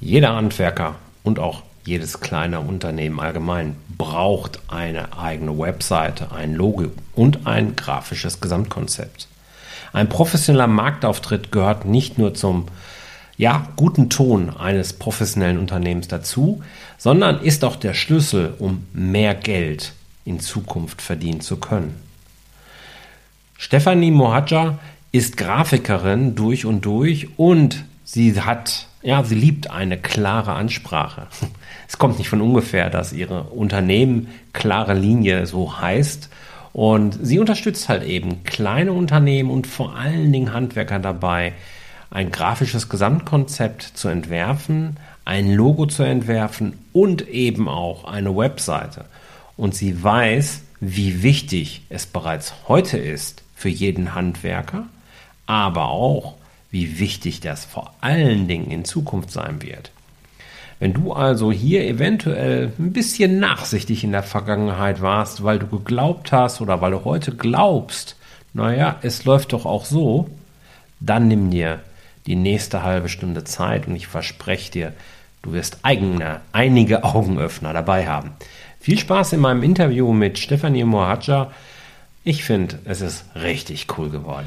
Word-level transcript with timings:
Jeder 0.00 0.34
Handwerker 0.34 0.96
und 1.22 1.38
auch 1.38 1.62
jedes 1.84 2.20
kleine 2.20 2.60
Unternehmen 2.60 3.18
allgemein 3.18 3.76
braucht 3.96 4.60
eine 4.68 5.18
eigene 5.18 5.58
Webseite, 5.58 6.32
ein 6.32 6.54
Logo 6.54 6.92
und 7.14 7.46
ein 7.46 7.76
grafisches 7.76 8.40
Gesamtkonzept. 8.40 9.26
Ein 9.92 10.08
professioneller 10.08 10.66
Marktauftritt 10.66 11.50
gehört 11.50 11.86
nicht 11.86 12.18
nur 12.18 12.34
zum 12.34 12.66
ja, 13.38 13.68
guten 13.76 14.10
Ton 14.10 14.50
eines 14.54 14.92
professionellen 14.92 15.58
Unternehmens 15.58 16.08
dazu, 16.08 16.62
sondern 16.98 17.40
ist 17.40 17.64
auch 17.64 17.76
der 17.76 17.94
Schlüssel, 17.94 18.54
um 18.58 18.86
mehr 18.92 19.34
Geld 19.34 19.92
in 20.24 20.40
Zukunft 20.40 21.00
verdienen 21.00 21.40
zu 21.40 21.56
können. 21.56 21.94
Stefanie 23.56 24.10
Mohadja 24.10 24.78
ist 25.12 25.36
Grafikerin 25.36 26.34
durch 26.34 26.66
und 26.66 26.84
durch 26.84 27.28
und 27.38 27.84
sie 28.04 28.40
hat, 28.40 28.86
ja, 29.08 29.24
sie 29.24 29.36
liebt 29.36 29.70
eine 29.70 29.96
klare 29.96 30.52
Ansprache. 30.52 31.28
Es 31.88 31.96
kommt 31.96 32.18
nicht 32.18 32.28
von 32.28 32.42
ungefähr, 32.42 32.90
dass 32.90 33.14
ihre 33.14 33.44
Unternehmen 33.44 34.28
klare 34.52 34.92
Linie 34.92 35.46
so 35.46 35.80
heißt. 35.80 36.28
Und 36.74 37.18
sie 37.22 37.38
unterstützt 37.38 37.88
halt 37.88 38.02
eben 38.02 38.44
kleine 38.44 38.92
Unternehmen 38.92 39.50
und 39.50 39.66
vor 39.66 39.96
allen 39.96 40.30
Dingen 40.30 40.52
Handwerker 40.52 40.98
dabei, 40.98 41.54
ein 42.10 42.30
grafisches 42.30 42.90
Gesamtkonzept 42.90 43.82
zu 43.82 44.08
entwerfen, 44.08 44.98
ein 45.24 45.54
Logo 45.54 45.86
zu 45.86 46.02
entwerfen 46.02 46.74
und 46.92 47.26
eben 47.30 47.66
auch 47.66 48.04
eine 48.04 48.36
Webseite. 48.36 49.06
Und 49.56 49.74
sie 49.74 50.04
weiß, 50.04 50.60
wie 50.80 51.22
wichtig 51.22 51.80
es 51.88 52.04
bereits 52.04 52.52
heute 52.68 52.98
ist 52.98 53.42
für 53.56 53.70
jeden 53.70 54.14
Handwerker, 54.14 54.84
aber 55.46 55.88
auch, 55.88 56.34
wie 56.70 56.98
wichtig 56.98 57.40
das 57.40 57.64
vor 57.64 57.94
allen 58.00 58.48
Dingen 58.48 58.70
in 58.70 58.84
Zukunft 58.84 59.30
sein 59.30 59.62
wird. 59.62 59.90
Wenn 60.80 60.92
du 60.92 61.12
also 61.12 61.50
hier 61.50 61.84
eventuell 61.84 62.72
ein 62.78 62.92
bisschen 62.92 63.40
nachsichtig 63.40 64.04
in 64.04 64.12
der 64.12 64.22
Vergangenheit 64.22 65.00
warst, 65.00 65.42
weil 65.42 65.58
du 65.58 65.66
geglaubt 65.66 66.30
hast 66.30 66.60
oder 66.60 66.80
weil 66.80 66.92
du 66.92 67.04
heute 67.04 67.32
glaubst, 67.34 68.16
naja, 68.54 68.96
es 69.02 69.24
läuft 69.24 69.52
doch 69.52 69.66
auch 69.66 69.84
so, 69.84 70.30
dann 71.00 71.28
nimm 71.28 71.50
dir 71.50 71.80
die 72.26 72.36
nächste 72.36 72.82
halbe 72.82 73.08
Stunde 73.08 73.44
Zeit 73.44 73.88
und 73.88 73.96
ich 73.96 74.06
verspreche 74.06 74.70
dir, 74.70 74.92
du 75.42 75.52
wirst 75.52 75.78
eigene, 75.82 76.40
einige 76.52 77.02
Augenöffner 77.02 77.72
dabei 77.72 78.06
haben. 78.06 78.32
Viel 78.80 78.98
Spaß 78.98 79.32
in 79.32 79.40
meinem 79.40 79.62
Interview 79.62 80.12
mit 80.12 80.38
Stefanie 80.38 80.84
Mohaja. 80.84 81.50
Ich 82.22 82.44
finde, 82.44 82.78
es 82.84 83.00
ist 83.00 83.24
richtig 83.34 83.86
cool 83.96 84.10
geworden. 84.10 84.46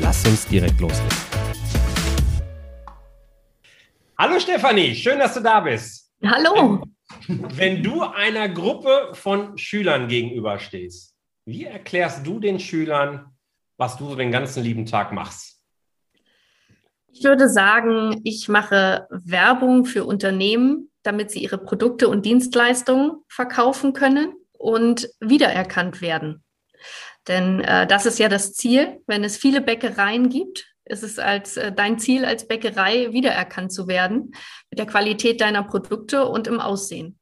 Lass 0.00 0.24
uns 0.26 0.46
direkt 0.46 0.80
loslegen. 0.80 1.16
Hallo 4.16 4.38
Stefanie, 4.38 4.94
schön, 4.94 5.18
dass 5.18 5.34
du 5.34 5.40
da 5.40 5.60
bist. 5.60 6.12
Hallo. 6.24 6.82
Wenn 7.26 7.82
du 7.82 8.02
einer 8.02 8.48
Gruppe 8.48 9.10
von 9.14 9.56
Schülern 9.58 10.08
gegenüberstehst, 10.08 11.14
wie 11.46 11.64
erklärst 11.64 12.26
du 12.26 12.38
den 12.38 12.60
Schülern, 12.60 13.26
was 13.76 13.96
du 13.96 14.14
den 14.14 14.30
ganzen 14.30 14.62
lieben 14.62 14.86
Tag 14.86 15.12
machst? 15.12 15.62
Ich 17.10 17.24
würde 17.24 17.48
sagen, 17.48 18.20
ich 18.24 18.48
mache 18.48 19.08
Werbung 19.10 19.84
für 19.84 20.04
Unternehmen, 20.04 20.90
damit 21.02 21.30
sie 21.30 21.42
ihre 21.42 21.58
Produkte 21.58 22.08
und 22.08 22.24
Dienstleistungen 22.24 23.22
verkaufen 23.28 23.94
können 23.94 24.34
und 24.52 25.08
wiedererkannt 25.20 26.02
werden. 26.02 26.44
Denn 27.28 27.60
äh, 27.60 27.86
das 27.86 28.06
ist 28.06 28.18
ja 28.18 28.28
das 28.28 28.54
Ziel. 28.54 29.00
Wenn 29.06 29.22
es 29.22 29.36
viele 29.36 29.60
Bäckereien 29.60 30.30
gibt, 30.30 30.66
ist 30.86 31.02
es 31.02 31.18
als 31.18 31.56
äh, 31.56 31.70
dein 31.70 31.98
Ziel 31.98 32.24
als 32.24 32.48
Bäckerei 32.48 33.12
wiedererkannt 33.12 33.72
zu 33.72 33.86
werden 33.86 34.32
mit 34.70 34.78
der 34.78 34.86
Qualität 34.86 35.40
deiner 35.40 35.62
Produkte 35.62 36.26
und 36.26 36.46
im 36.46 36.60
Aussehen. 36.60 37.18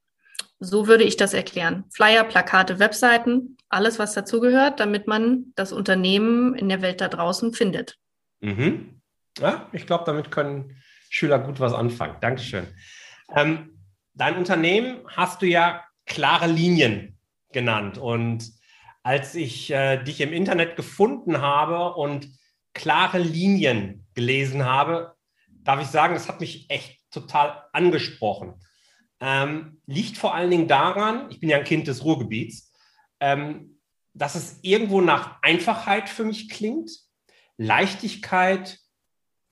So 0.59 0.87
würde 0.87 1.05
ich 1.05 1.17
das 1.17 1.35
erklären. 1.35 1.85
Flyer, 1.93 2.25
Plakate, 2.25 2.79
Webseiten, 2.79 3.57
alles, 3.69 3.99
was 3.99 4.15
dazugehört, 4.15 4.81
damit 4.81 5.07
man 5.07 5.53
das 5.55 5.73
Unternehmen 5.73 6.55
in 6.55 6.69
der 6.69 6.81
Welt 6.81 7.01
da 7.01 7.09
draußen 7.09 7.53
findet. 7.53 7.99
Mhm. 8.41 9.01
Ja, 9.39 9.69
ich 9.73 9.87
glaube, 9.87 10.05
damit 10.07 10.31
können 10.31 10.81
Schüler 11.11 11.39
gut 11.39 11.61
was 11.61 11.75
anfangen. 11.75 12.17
Dankeschön. 12.21 12.67
Ähm, 13.35 13.79
dein 14.15 14.37
Unternehmen 14.37 15.01
hast 15.09 15.43
du 15.43 15.47
ja 15.47 15.85
klare 16.07 16.47
Linien 16.47 17.19
genannt 17.53 17.99
und 17.99 18.51
als 19.07 19.37
ich 19.37 19.71
äh, 19.71 20.03
dich 20.03 20.21
im 20.21 20.33
Internet 20.33 20.75
gefunden 20.75 21.41
habe 21.41 21.95
und 21.95 22.29
klare 22.75 23.21
Linien 23.21 24.05
gelesen 24.15 24.65
habe, 24.65 25.15
darf 25.49 25.81
ich 25.81 25.87
sagen, 25.87 26.17
es 26.17 26.27
hat 26.27 26.41
mich 26.41 26.69
echt 26.71 27.09
total 27.13 27.63
angesprochen. 27.73 28.55
Ähm, 29.21 29.81
liegt 29.87 30.19
vor 30.19 30.35
allen 30.35 30.51
Dingen 30.51 30.67
daran, 30.67 31.31
ich 31.31 31.39
bin 31.39 31.49
ja 31.49 31.59
ein 31.59 31.63
Kind 31.63 31.87
des 31.87 32.05
Ruhrgebiets, 32.05 32.73
ähm, 33.21 33.79
dass 34.13 34.35
es 34.35 34.59
irgendwo 34.63 35.01
nach 35.01 35.41
Einfachheit 35.41 36.09
für 36.09 36.25
mich 36.25 36.49
klingt, 36.49 36.91
Leichtigkeit, 37.59 38.81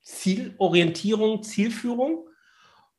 Zielorientierung, 0.03 1.45
Zielführung 1.45 2.29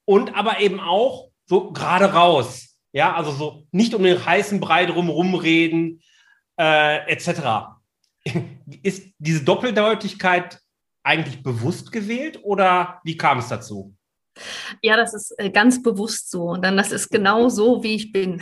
und 0.06 0.34
aber 0.36 0.62
eben 0.62 0.80
auch 0.80 1.32
so 1.48 1.74
gerade 1.74 2.14
raus. 2.14 2.78
Ja, 2.94 3.14
also 3.14 3.32
so 3.32 3.68
nicht 3.72 3.94
um 3.94 4.04
den 4.04 4.26
heißen 4.26 4.62
Brei 4.62 4.86
drum 4.86 5.36
reden, 5.36 6.02
äh, 6.58 7.12
etc. 7.12 7.76
Ist 8.82 9.10
diese 9.20 9.44
Doppeldeutigkeit 9.44 10.60
eigentlich 11.04 11.44
bewusst 11.44 11.92
gewählt 11.92 12.40
oder 12.44 13.00
wie 13.04 13.18
kam 13.18 13.40
es 13.40 13.50
dazu? 13.50 13.96
Ja, 14.82 14.98
das 14.98 15.14
ist 15.14 15.34
äh, 15.38 15.50
ganz 15.50 15.82
bewusst 15.82 16.30
so. 16.30 16.50
Und 16.50 16.66
dann 16.66 16.76
das 16.76 16.92
ist 16.92 17.10
genau 17.10 17.50
so, 17.50 17.84
wie 17.84 17.96
ich 17.96 18.12
bin. 18.12 18.42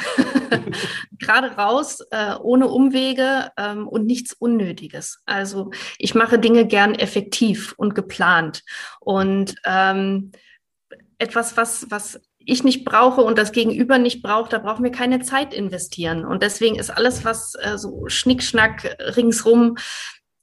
Gerade 1.19 1.55
raus, 1.55 1.99
äh, 2.11 2.35
ohne 2.41 2.67
Umwege 2.67 3.51
ähm, 3.57 3.87
und 3.87 4.05
nichts 4.05 4.33
Unnötiges. 4.33 5.21
Also 5.25 5.71
ich 5.97 6.15
mache 6.15 6.39
Dinge 6.39 6.65
gern 6.65 6.95
effektiv 6.95 7.73
und 7.77 7.93
geplant. 7.93 8.63
Und 8.99 9.55
ähm, 9.65 10.31
etwas, 11.19 11.57
was, 11.57 11.85
was 11.89 12.19
ich 12.45 12.63
nicht 12.63 12.85
brauche 12.85 13.21
und 13.21 13.37
das 13.37 13.51
Gegenüber 13.51 13.97
nicht 13.97 14.21
braucht, 14.21 14.53
da 14.53 14.59
brauchen 14.59 14.83
wir 14.83 14.91
keine 14.91 15.21
Zeit 15.21 15.53
investieren. 15.53 16.25
Und 16.25 16.43
deswegen 16.43 16.77
ist 16.77 16.89
alles, 16.89 17.25
was 17.25 17.55
äh, 17.55 17.77
so 17.77 18.07
Schnickschnack 18.07 18.97
ringsrum, 19.15 19.77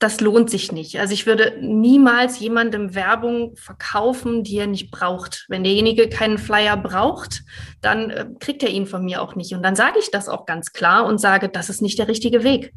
das 0.00 0.20
lohnt 0.22 0.48
sich 0.48 0.72
nicht. 0.72 0.98
Also 0.98 1.12
ich 1.12 1.26
würde 1.26 1.58
niemals 1.60 2.40
jemandem 2.40 2.94
Werbung 2.94 3.54
verkaufen, 3.54 4.42
die 4.42 4.56
er 4.56 4.66
nicht 4.66 4.90
braucht. 4.90 5.44
Wenn 5.48 5.62
derjenige 5.62 6.08
keinen 6.08 6.38
Flyer 6.38 6.78
braucht, 6.78 7.42
dann 7.82 8.08
äh, 8.08 8.26
kriegt 8.40 8.62
er 8.62 8.70
ihn 8.70 8.86
von 8.86 9.04
mir 9.04 9.20
auch 9.20 9.36
nicht. 9.36 9.52
Und 9.52 9.62
dann 9.62 9.76
sage 9.76 9.98
ich 9.98 10.10
das 10.10 10.30
auch 10.30 10.46
ganz 10.46 10.72
klar 10.72 11.04
und 11.04 11.18
sage, 11.18 11.50
das 11.50 11.68
ist 11.68 11.82
nicht 11.82 11.98
der 11.98 12.08
richtige 12.08 12.42
Weg. 12.42 12.72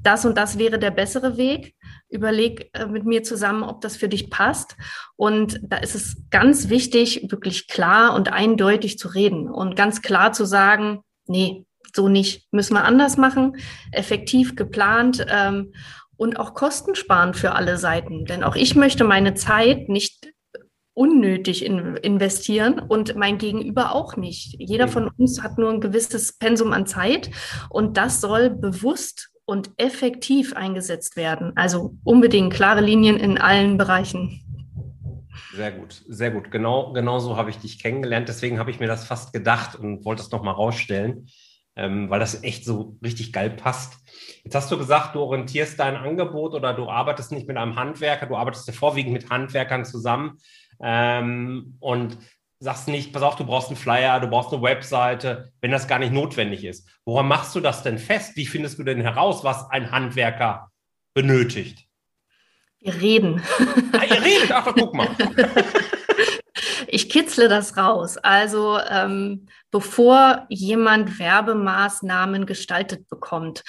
Das 0.00 0.24
und 0.24 0.36
das 0.36 0.58
wäre 0.58 0.80
der 0.80 0.90
bessere 0.90 1.36
Weg 1.36 1.76
überleg 2.08 2.70
äh, 2.72 2.86
mit 2.86 3.04
mir 3.04 3.22
zusammen, 3.22 3.62
ob 3.62 3.80
das 3.80 3.96
für 3.96 4.08
dich 4.08 4.28
passt. 4.28 4.76
Und 5.14 5.60
da 5.62 5.76
ist 5.76 5.94
es 5.94 6.16
ganz 6.30 6.70
wichtig, 6.70 7.28
wirklich 7.30 7.68
klar 7.68 8.16
und 8.16 8.32
eindeutig 8.32 8.98
zu 8.98 9.06
reden 9.06 9.48
und 9.48 9.76
ganz 9.76 10.02
klar 10.02 10.32
zu 10.32 10.44
sagen, 10.44 11.02
nee, 11.26 11.64
so 11.94 12.08
nicht, 12.08 12.52
müssen 12.52 12.74
wir 12.74 12.84
anders 12.84 13.16
machen, 13.16 13.56
effektiv 13.92 14.56
geplant 14.56 15.24
ähm, 15.28 15.72
und 16.16 16.38
auch 16.38 16.54
kostensparend 16.54 17.36
für 17.36 17.54
alle 17.54 17.76
Seiten. 17.76 18.24
Denn 18.24 18.44
auch 18.44 18.56
ich 18.56 18.74
möchte 18.74 19.04
meine 19.04 19.34
Zeit 19.34 19.88
nicht 19.88 20.32
unnötig 20.94 21.64
in, 21.64 21.96
investieren 21.96 22.78
und 22.78 23.16
mein 23.16 23.38
Gegenüber 23.38 23.94
auch 23.94 24.16
nicht. 24.16 24.54
Jeder 24.58 24.88
von 24.88 25.10
uns 25.18 25.42
hat 25.42 25.58
nur 25.58 25.70
ein 25.70 25.80
gewisses 25.80 26.38
Pensum 26.38 26.72
an 26.72 26.86
Zeit 26.86 27.30
und 27.68 27.96
das 27.96 28.20
soll 28.20 28.50
bewusst 28.50 29.30
und 29.44 29.70
effektiv 29.76 30.54
eingesetzt 30.56 31.16
werden. 31.16 31.52
Also 31.56 31.96
unbedingt 32.04 32.52
klare 32.52 32.80
Linien 32.80 33.16
in 33.16 33.38
allen 33.38 33.76
Bereichen. 33.76 34.40
Sehr 35.54 35.72
gut, 35.72 36.02
sehr 36.08 36.30
gut. 36.30 36.50
Genau, 36.50 36.92
genau 36.92 37.18
so 37.18 37.36
habe 37.36 37.50
ich 37.50 37.58
dich 37.58 37.80
kennengelernt. 37.80 38.28
Deswegen 38.28 38.58
habe 38.58 38.70
ich 38.70 38.80
mir 38.80 38.86
das 38.86 39.04
fast 39.04 39.32
gedacht 39.32 39.76
und 39.76 40.04
wollte 40.04 40.22
es 40.22 40.30
nochmal 40.30 40.54
rausstellen, 40.54 41.28
ähm, 41.76 42.10
weil 42.10 42.20
das 42.20 42.42
echt 42.42 42.64
so 42.64 42.96
richtig 43.02 43.32
geil 43.32 43.50
passt. 43.50 43.94
Jetzt 44.44 44.54
hast 44.54 44.70
du 44.70 44.78
gesagt, 44.78 45.14
du 45.14 45.20
orientierst 45.20 45.78
dein 45.78 45.96
Angebot 45.96 46.54
oder 46.54 46.74
du 46.74 46.88
arbeitest 46.88 47.32
nicht 47.32 47.48
mit 47.48 47.56
einem 47.56 47.76
Handwerker, 47.76 48.26
du 48.26 48.36
arbeitest 48.36 48.66
ja 48.66 48.72
vorwiegend 48.74 49.12
mit 49.12 49.30
Handwerkern 49.30 49.84
zusammen. 49.84 50.38
ähm, 50.82 51.76
und 51.80 52.18
sagst 52.60 52.88
nicht, 52.88 53.12
pass 53.12 53.22
auf, 53.22 53.36
du 53.36 53.44
brauchst 53.44 53.68
einen 53.68 53.76
Flyer, 53.76 54.20
du 54.20 54.26
brauchst 54.26 54.52
eine 54.52 54.62
Webseite, 54.62 55.52
wenn 55.60 55.70
das 55.70 55.86
gar 55.86 55.98
nicht 55.98 56.12
notwendig 56.12 56.64
ist. 56.64 56.88
Woran 57.04 57.28
machst 57.28 57.54
du 57.54 57.60
das 57.60 57.82
denn 57.82 57.98
fest? 57.98 58.36
Wie 58.36 58.46
findest 58.46 58.78
du 58.78 58.84
denn 58.84 59.00
heraus, 59.00 59.44
was 59.44 59.70
ein 59.70 59.90
Handwerker 59.90 60.70
benötigt? 61.12 61.86
Wir 62.80 63.00
reden. 63.00 63.42
Ah, 63.92 64.04
ihr 64.04 64.22
redet, 64.22 64.50
ach, 64.50 64.72
guck 64.74 64.94
mal. 64.94 65.08
ich 66.94 67.08
kitzle 67.08 67.48
das 67.48 67.76
raus. 67.76 68.16
Also 68.18 68.78
ähm, 68.88 69.46
bevor 69.72 70.46
jemand 70.48 71.18
Werbemaßnahmen 71.18 72.46
gestaltet 72.46 73.08
bekommt, 73.08 73.64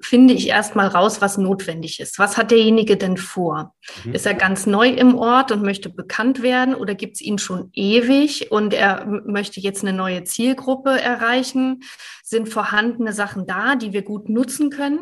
finde 0.00 0.32
ich 0.32 0.48
erstmal 0.48 0.86
raus, 0.86 1.20
was 1.20 1.36
notwendig 1.36 2.00
ist. 2.00 2.18
Was 2.18 2.38
hat 2.38 2.50
derjenige 2.50 2.96
denn 2.96 3.18
vor? 3.18 3.74
Mhm. 4.04 4.14
Ist 4.14 4.24
er 4.24 4.32
ganz 4.32 4.64
neu 4.64 4.88
im 4.88 5.18
Ort 5.18 5.52
und 5.52 5.62
möchte 5.62 5.90
bekannt 5.90 6.40
werden 6.40 6.74
oder 6.74 6.94
gibt 6.94 7.16
es 7.16 7.20
ihn 7.20 7.38
schon 7.38 7.68
ewig 7.74 8.50
und 8.50 8.72
er 8.72 9.04
möchte 9.04 9.60
jetzt 9.60 9.82
eine 9.82 9.92
neue 9.92 10.24
Zielgruppe 10.24 10.98
erreichen? 10.98 11.82
Sind 12.24 12.48
vorhandene 12.48 13.12
Sachen 13.12 13.46
da, 13.46 13.74
die 13.74 13.92
wir 13.92 14.02
gut 14.02 14.30
nutzen 14.30 14.70
können? 14.70 15.00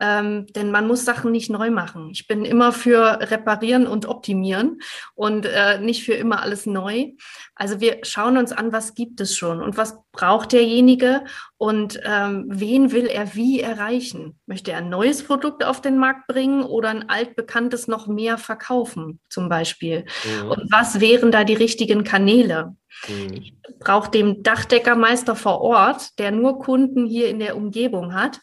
Ähm, 0.00 0.46
denn 0.54 0.70
man 0.70 0.86
muss 0.86 1.04
Sachen 1.04 1.32
nicht 1.32 1.50
neu 1.50 1.70
machen. 1.70 2.10
Ich 2.12 2.26
bin 2.26 2.44
immer 2.44 2.72
für 2.72 3.18
reparieren 3.30 3.86
und 3.86 4.06
optimieren 4.06 4.80
und 5.14 5.46
äh, 5.46 5.78
nicht 5.78 6.04
für 6.04 6.14
immer 6.14 6.42
alles 6.42 6.66
neu. 6.66 7.12
Also 7.54 7.80
wir 7.80 8.00
schauen 8.02 8.36
uns 8.36 8.52
an, 8.52 8.72
was 8.72 8.94
gibt 8.94 9.20
es 9.20 9.36
schon 9.36 9.62
und 9.62 9.76
was 9.76 9.98
braucht 10.12 10.52
derjenige 10.52 11.24
und 11.56 12.00
ähm, 12.04 12.44
wen 12.48 12.92
will 12.92 13.06
er 13.06 13.34
wie 13.34 13.60
erreichen? 13.60 14.38
Möchte 14.46 14.72
er 14.72 14.78
ein 14.78 14.90
neues 14.90 15.22
Produkt 15.22 15.64
auf 15.64 15.80
den 15.80 15.98
Markt 15.98 16.26
bringen 16.26 16.62
oder 16.62 16.90
ein 16.90 17.08
altbekanntes 17.08 17.88
noch 17.88 18.06
mehr 18.06 18.36
verkaufen 18.36 19.20
zum 19.28 19.48
Beispiel? 19.48 20.04
Mhm. 20.24 20.50
Und 20.50 20.72
was 20.72 21.00
wären 21.00 21.30
da 21.30 21.44
die 21.44 21.54
richtigen 21.54 22.04
Kanäle? 22.04 22.76
Mhm. 23.08 23.34
Ich 23.34 23.54
brauche 23.78 24.10
den 24.10 24.42
Dachdeckermeister 24.42 25.36
vor 25.36 25.60
Ort, 25.60 26.18
der 26.18 26.30
nur 26.30 26.58
Kunden 26.58 27.06
hier 27.06 27.28
in 27.28 27.38
der 27.38 27.56
Umgebung 27.56 28.14
hat 28.14 28.40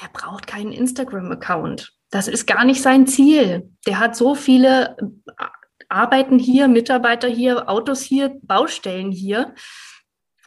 der 0.00 0.08
braucht 0.12 0.46
keinen 0.46 0.72
Instagram-Account. 0.72 1.92
Das 2.10 2.28
ist 2.28 2.46
gar 2.46 2.64
nicht 2.64 2.82
sein 2.82 3.06
Ziel. 3.06 3.70
Der 3.86 3.98
hat 3.98 4.16
so 4.16 4.34
viele 4.34 4.96
äh, 4.98 5.44
Arbeiten 5.88 6.38
hier, 6.38 6.68
Mitarbeiter 6.68 7.28
hier, 7.28 7.68
Autos 7.68 8.02
hier, 8.02 8.36
Baustellen 8.42 9.10
hier. 9.10 9.54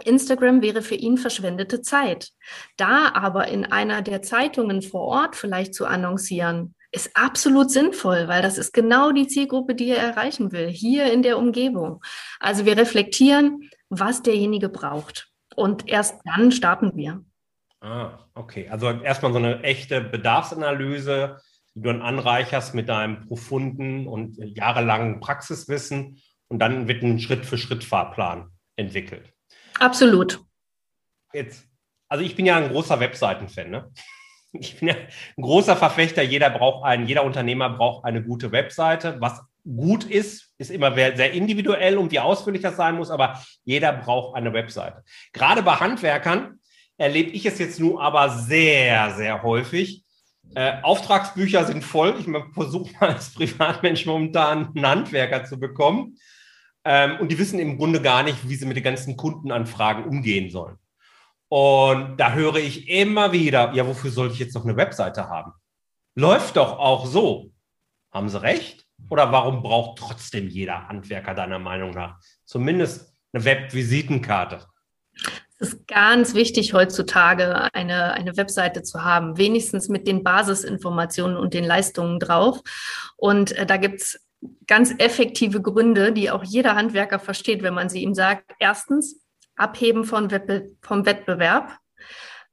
Instagram 0.04 0.62
wäre 0.62 0.82
für 0.82 0.96
ihn 0.96 1.18
verschwendete 1.18 1.82
Zeit. 1.82 2.32
Da 2.78 3.12
aber 3.14 3.48
in 3.48 3.66
einer 3.66 4.02
der 4.02 4.22
Zeitungen 4.22 4.82
vor 4.82 5.02
Ort 5.02 5.36
vielleicht 5.36 5.74
zu 5.74 5.86
annoncieren, 5.86 6.76
ist 6.92 7.12
absolut 7.16 7.72
sinnvoll, 7.72 8.28
weil 8.28 8.42
das 8.42 8.58
ist 8.58 8.74
genau 8.74 9.12
die 9.12 9.28
Zielgruppe, 9.28 9.76
die 9.76 9.90
er 9.90 9.98
erreichen 9.98 10.52
will, 10.52 10.70
hier 10.70 11.12
in 11.12 11.22
der 11.22 11.38
Umgebung. 11.38 12.02
Also 12.40 12.66
wir 12.66 12.78
reflektieren, 12.78 13.70
was 13.90 14.22
derjenige 14.22 14.70
braucht. 14.70 15.30
Und 15.56 15.88
erst 15.88 16.20
dann 16.24 16.52
starten 16.52 16.92
wir. 16.96 17.24
Ah, 17.82 18.20
okay. 18.34 18.70
Also 18.70 18.90
erstmal 18.90 19.32
so 19.32 19.38
eine 19.38 19.64
echte 19.64 20.02
Bedarfsanalyse, 20.02 21.38
die 21.76 21.82
du 21.82 21.90
dann 21.90 22.02
anreicherst 22.02 22.74
mit 22.74 22.90
deinem 22.90 23.28
profunden 23.28 24.08
und 24.08 24.38
jahrelangen 24.38 25.20
Praxiswissen 25.20 26.22
und 26.48 26.60
dann 26.60 26.88
wird 26.88 27.04
ein 27.04 27.20
Schritt-für-Schritt-Fahrplan 27.20 28.50
entwickelt. 28.78 29.32
Absolut. 29.80 30.42
Jetzt, 31.34 31.68
also 32.10 32.24
ich 32.24 32.36
bin 32.36 32.46
ja 32.46 32.58
ein 32.58 32.70
großer 32.70 33.00
Webseiten-Fan. 33.00 33.70
Ne? 33.70 33.92
Ich 34.54 34.80
bin 34.80 34.88
ja 34.88 34.96
ein 34.96 35.42
großer 35.44 35.76
Verfechter. 35.76 36.24
Jeder 36.24 36.50
braucht 36.50 36.86
einen, 36.86 37.06
jeder 37.06 37.26
Unternehmer 37.26 37.70
braucht 37.70 38.06
eine 38.06 38.24
gute 38.24 38.54
Webseite. 38.54 39.18
Was 39.20 39.42
gut 39.66 40.06
ist, 40.06 40.54
ist 40.58 40.72
immer 40.72 40.96
sehr 40.96 41.34
individuell 41.34 41.98
und 41.98 42.12
wie 42.12 42.20
ausführlich 42.20 42.62
das 42.62 42.78
sein 42.78 42.96
muss, 42.96 43.12
aber 43.12 43.44
jeder 43.66 43.92
braucht 43.92 44.36
eine 44.36 44.54
Webseite. 44.54 45.04
Gerade 45.34 45.62
bei 45.62 45.76
Handwerkern 45.76 46.60
erlebe 46.98 47.32
ich 47.32 47.46
es 47.46 47.60
jetzt 47.60 47.80
nur 47.80 48.02
aber 48.02 48.30
sehr, 48.30 49.16
sehr 49.16 49.44
häufig. 49.44 50.04
Äh, 50.56 50.82
Auftragsbücher 50.82 51.66
sind 51.66 51.84
voll. 51.84 52.16
Ich 52.20 52.28
versuche 52.54 52.92
mal 53.00 53.10
als 53.14 53.34
Privatmensch 53.34 54.06
momentan 54.06 54.72
einen 54.76 54.88
Handwerker 54.88 55.44
zu 55.46 55.60
bekommen. 55.60 56.18
Ähm, 56.84 57.18
und 57.20 57.32
die 57.32 57.38
wissen 57.38 57.60
im 57.60 57.78
Grunde 57.78 58.02
gar 58.02 58.24
nicht, 58.24 58.48
wie 58.48 58.56
sie 58.56 58.66
mit 58.66 58.78
den 58.78 58.84
ganzen 58.84 59.18
Kundenanfragen 59.18 60.06
umgehen 60.06 60.50
sollen. 60.50 60.78
Und 61.50 62.18
da 62.18 62.34
höre 62.34 62.58
ich 62.58 62.90
immer 62.90 63.32
wieder, 63.32 63.74
ja, 63.74 63.88
wofür 63.88 64.12
sollte 64.12 64.34
ich 64.34 64.40
jetzt 64.40 64.56
noch 64.56 64.66
eine 64.66 64.76
Webseite 64.76 65.30
haben? 65.30 65.54
Läuft 66.16 66.58
doch 66.58 66.78
auch 66.78 67.06
so. 67.06 67.52
Haben 68.12 68.30
Sie 68.30 68.42
recht? 68.42 68.86
Oder 69.10 69.32
warum 69.32 69.62
braucht 69.62 70.00
trotzdem 70.00 70.48
jeder 70.48 70.88
Handwerker 70.88 71.34
deiner 71.34 71.60
Meinung 71.60 71.92
nach 71.92 72.20
zumindest 72.44 73.14
eine 73.32 73.46
Webvisitenkarte? 73.46 74.66
Es 75.60 75.70
ist 75.70 75.88
ganz 75.88 76.36
wichtig 76.36 76.74
heutzutage, 76.74 77.74
eine, 77.74 78.14
eine 78.14 78.38
Webseite 78.38 78.84
zu 78.84 79.04
haben, 79.04 79.38
wenigstens 79.38 79.90
mit 79.90 80.08
den 80.08 80.24
Basisinformationen 80.24 81.36
und 81.36 81.54
den 81.54 81.64
Leistungen 81.64 82.20
drauf. 82.20 82.62
Und 83.16 83.54
äh, 83.54 83.66
da 83.66 83.78
gibt's 83.78 84.20
ganz 84.68 84.94
effektive 85.00 85.62
Gründe, 85.62 86.14
die 86.14 86.30
auch 86.30 86.44
jeder 86.44 86.76
Handwerker 86.76 87.20
versteht, 87.20 87.64
wenn 87.64 87.74
man 87.74 87.90
sie 87.90 88.04
ihm 88.04 88.14
sagt. 88.14 88.52
Erstens, 88.60 89.20
abheben 89.56 90.06
von 90.06 90.30
Web 90.32 90.78
vom 90.82 91.06
Wettbewerb. 91.06 91.78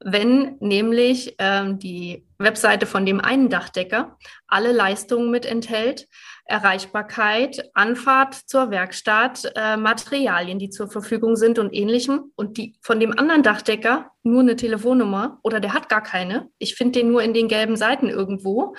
Wenn 0.00 0.56
nämlich 0.60 1.36
ähm, 1.38 1.78
die 1.78 2.26
Webseite 2.38 2.86
von 2.86 3.06
dem 3.06 3.20
einen 3.20 3.48
Dachdecker 3.48 4.18
alle 4.48 4.72
Leistungen 4.72 5.30
mit 5.30 5.46
enthält, 5.46 6.08
Erreichbarkeit, 6.46 7.70
Anfahrt 7.74 8.34
zur 8.34 8.70
Werkstatt, 8.70 9.50
äh, 9.56 9.76
Materialien, 9.76 10.58
die 10.58 10.70
zur 10.70 10.90
Verfügung 10.90 11.36
sind 11.36 11.58
und 11.58 11.74
ähnlichem. 11.74 12.32
Und 12.36 12.58
die 12.58 12.76
von 12.80 13.00
dem 13.00 13.18
anderen 13.18 13.42
Dachdecker 13.42 14.10
nur 14.22 14.40
eine 14.40 14.56
Telefonnummer 14.56 15.38
oder 15.42 15.60
der 15.60 15.72
hat 15.72 15.88
gar 15.88 16.02
keine. 16.02 16.50
Ich 16.58 16.74
finde 16.74 17.00
den 17.00 17.10
nur 17.10 17.22
in 17.22 17.34
den 17.34 17.48
gelben 17.48 17.76
Seiten 17.76 18.08
irgendwo. 18.08 18.74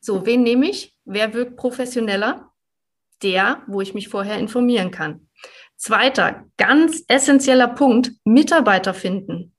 So, 0.00 0.26
wen 0.26 0.42
nehme 0.42 0.68
ich? 0.68 0.96
Wer 1.04 1.34
wirkt 1.34 1.56
professioneller? 1.56 2.50
Der, 3.22 3.62
wo 3.66 3.80
ich 3.80 3.94
mich 3.94 4.08
vorher 4.08 4.38
informieren 4.38 4.90
kann. 4.90 5.28
Zweiter, 5.76 6.44
ganz 6.56 7.04
essentieller 7.08 7.68
Punkt, 7.68 8.12
Mitarbeiter 8.24 8.92
finden. 8.92 9.53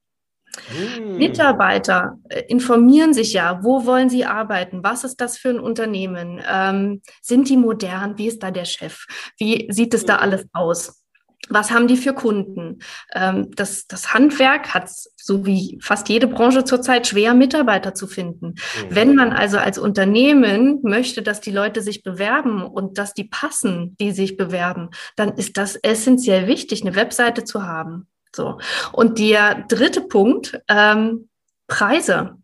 Hm. 0.67 1.17
Mitarbeiter 1.17 2.17
äh, 2.29 2.43
informieren 2.47 3.13
sich 3.13 3.33
ja, 3.33 3.63
wo 3.63 3.85
wollen 3.85 4.09
sie 4.09 4.25
arbeiten, 4.25 4.83
was 4.83 5.03
ist 5.03 5.21
das 5.21 5.37
für 5.37 5.49
ein 5.49 5.59
Unternehmen, 5.59 6.41
ähm, 6.47 7.01
sind 7.21 7.49
die 7.49 7.57
modern, 7.57 8.17
wie 8.17 8.27
ist 8.27 8.43
da 8.43 8.51
der 8.51 8.65
Chef, 8.65 9.05
wie 9.37 9.67
sieht 9.71 9.93
es 9.93 10.05
da 10.05 10.15
hm. 10.15 10.23
alles 10.23 10.45
aus? 10.53 11.05
Was 11.49 11.71
haben 11.71 11.87
die 11.87 11.97
für 11.97 12.13
Kunden? 12.13 12.79
Ähm, 13.13 13.51
das, 13.55 13.87
das 13.87 14.13
Handwerk 14.13 14.73
hat, 14.73 14.89
so 15.15 15.45
wie 15.45 15.77
fast 15.81 16.09
jede 16.09 16.27
Branche 16.27 16.63
zurzeit, 16.63 17.07
schwer, 17.07 17.33
Mitarbeiter 17.33 17.93
zu 17.93 18.07
finden. 18.07 18.47
Mhm. 18.47 18.55
Wenn 18.89 19.15
man 19.15 19.31
also 19.31 19.57
als 19.57 19.77
Unternehmen 19.77 20.79
möchte, 20.81 21.21
dass 21.21 21.41
die 21.41 21.51
Leute 21.51 21.81
sich 21.81 22.03
bewerben 22.03 22.63
und 22.63 22.97
dass 22.97 23.13
die 23.13 23.25
passen, 23.25 23.95
die 23.99 24.11
sich 24.11 24.37
bewerben, 24.37 24.89
dann 25.15 25.33
ist 25.33 25.57
das 25.57 25.75
essentiell 25.75 26.47
wichtig, 26.47 26.81
eine 26.81 26.95
Webseite 26.95 27.43
zu 27.43 27.63
haben. 27.63 28.07
So. 28.35 28.59
Und 28.91 29.19
der 29.19 29.65
dritte 29.67 30.01
Punkt, 30.01 30.59
ähm, 30.67 31.29
Preise. 31.67 32.37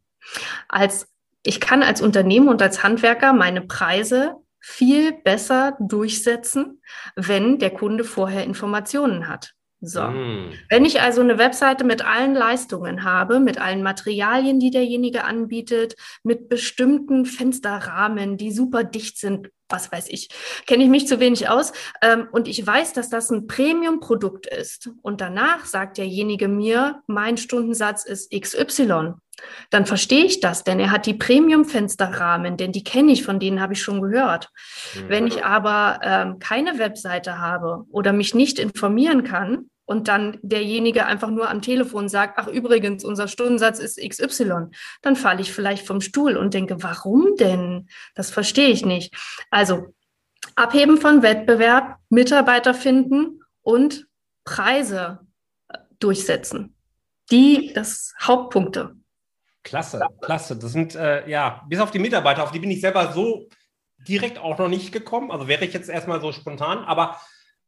Als, 0.68 1.08
ich 1.44 1.60
kann 1.60 1.84
als 1.84 2.02
Unternehmen 2.02 2.48
und 2.48 2.62
als 2.62 2.84
Handwerker 2.84 3.34
meine 3.34 3.62
Preise 3.62 4.36
viel 4.60 5.12
besser 5.12 5.76
durchsetzen, 5.80 6.82
wenn 7.16 7.60
der 7.60 7.72
Kunde 7.72 8.04
vorher 8.04 8.44
Informationen 8.44 9.28
hat. 9.28 9.54
So. 9.84 10.04
Mm. 10.04 10.54
Wenn 10.70 10.86
ich 10.86 11.02
also 11.02 11.22
eine 11.22 11.40
Webseite 11.40 11.84
mit 11.84 12.06
allen 12.06 12.36
Leistungen 12.36 13.04
habe, 13.04 13.40
mit 13.40 13.60
allen 13.60 13.82
Materialien, 13.82 14.60
die 14.60 14.70
derjenige 14.70 15.24
anbietet, 15.24 15.96
mit 16.24 16.50
bestimmten 16.50 17.26
Fensterrahmen, 17.26 18.38
die 18.38 18.52
super 18.52 18.84
dicht 18.84 19.18
sind, 19.18 19.50
was 19.72 19.92
weiß 19.92 20.08
ich, 20.10 20.30
kenne 20.66 20.84
ich 20.84 20.90
mich 20.90 21.08
zu 21.08 21.20
wenig 21.20 21.50
aus. 21.50 21.74
Ähm, 22.02 22.28
und 22.32 22.48
ich 22.48 22.66
weiß, 22.66 22.94
dass 22.94 23.10
das 23.10 23.30
ein 23.30 23.48
Premium-Produkt 23.48 24.48
ist. 24.48 24.90
Und 25.02 25.22
danach 25.22 25.66
sagt 25.66 25.98
derjenige 25.98 26.48
mir, 26.48 27.02
mein 27.08 27.38
Stundensatz 27.38 28.06
ist 28.06 28.32
XY. 28.32 29.14
Dann 29.72 29.86
verstehe 29.86 30.26
ich 30.26 30.40
das, 30.40 30.64
denn 30.64 30.80
er 30.80 30.92
hat 30.92 31.06
die 31.06 31.14
Premium-Fensterrahmen, 31.14 32.58
denn 32.58 32.72
die 32.72 32.84
kenne 32.84 33.12
ich, 33.12 33.24
von 33.24 33.40
denen 33.40 33.60
habe 33.60 33.74
ich 33.74 33.82
schon 33.82 34.02
gehört. 34.02 34.50
Mhm. 34.94 35.10
Wenn 35.10 35.28
ich 35.28 35.44
aber 35.44 36.00
ähm, 36.04 36.40
keine 36.40 36.78
Webseite 36.78 37.40
habe 37.40 37.86
oder 37.90 38.14
mich 38.14 38.36
nicht 38.36 38.60
informieren 38.60 39.24
kann, 39.24 39.71
und 39.92 40.08
dann 40.08 40.40
derjenige 40.42 41.06
einfach 41.06 41.30
nur 41.30 41.50
am 41.50 41.62
Telefon 41.62 42.08
sagt, 42.08 42.40
ach 42.40 42.48
übrigens, 42.48 43.04
unser 43.04 43.28
Stundensatz 43.28 43.78
ist 43.78 44.00
XY, 44.00 44.68
dann 45.02 45.18
falle 45.18 45.42
ich 45.42 45.52
vielleicht 45.52 45.86
vom 45.86 46.00
Stuhl 46.00 46.38
und 46.38 46.54
denke, 46.54 46.82
warum 46.82 47.36
denn? 47.36 47.90
Das 48.16 48.32
verstehe 48.32 48.70
ich 48.70 48.86
nicht. 48.86 49.14
Also 49.50 49.94
abheben 50.56 50.98
von 50.98 51.24
Wettbewerb, 51.24 51.98
Mitarbeiter 52.10 52.74
finden 52.74 53.42
und 53.62 54.08
Preise 54.46 55.20
äh, 55.68 55.78
durchsetzen. 56.00 56.74
Die, 57.30 57.74
das 57.74 58.14
Hauptpunkte. 58.22 58.96
Klasse, 59.64 60.02
klasse. 60.22 60.56
Das 60.58 60.72
sind, 60.72 60.96
äh, 60.96 61.30
ja, 61.30 61.66
bis 61.68 61.82
auf 61.82 61.92
die 61.92 62.00
Mitarbeiter, 62.00 62.44
auf 62.44 62.52
die 62.52 62.60
bin 62.60 62.72
ich 62.72 62.80
selber 62.80 63.12
so 63.12 63.50
direkt 64.08 64.40
auch 64.40 64.58
noch 64.58 64.70
nicht 64.70 64.94
gekommen. 64.94 65.32
Also 65.32 65.50
wäre 65.50 65.66
ich 65.66 65.74
jetzt 65.74 65.90
erstmal 65.90 66.22
so 66.22 66.32
spontan, 66.32 66.80
aber 66.80 67.20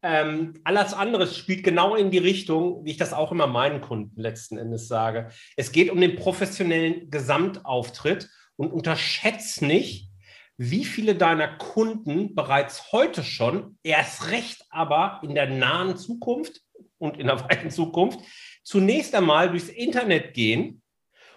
ähm, 0.04 0.54
alles 0.66 0.94
andere 0.94 1.28
spielt 1.28 1.64
genau 1.64 1.96
in 1.96 2.12
die 2.12 2.18
Richtung, 2.18 2.84
wie 2.86 2.92
ich 2.92 2.98
das 2.98 3.14
auch 3.14 3.32
immer 3.32 3.48
meinen 3.48 3.80
Kunden 3.80 4.20
letzten 4.20 4.58
Endes 4.58 4.90
sage. 4.90 5.30
Es 5.56 5.72
geht 5.72 5.90
um 5.90 6.00
den 6.00 6.18
professionellen 6.18 7.10
Gesamtauftritt 7.10 8.30
und 8.58 8.74
unterschätzt 8.74 9.62
nicht, 9.62 10.10
wie 10.58 10.86
viele 10.86 11.16
deiner 11.16 11.48
Kunden 11.48 12.36
bereits 12.36 12.92
heute 12.92 13.24
schon, 13.24 13.78
erst 13.82 14.30
recht 14.30 14.66
aber 14.70 15.22
in 15.24 15.36
der 15.36 15.50
nahen 15.50 15.98
Zukunft 15.98 16.62
und 16.98 17.18
in 17.18 17.28
der 17.28 17.40
weiten 17.50 17.72
Zukunft, 17.72 18.20
zunächst 18.64 19.16
einmal 19.16 19.50
durchs 19.50 19.70
Internet 19.70 20.34
gehen 20.34 20.82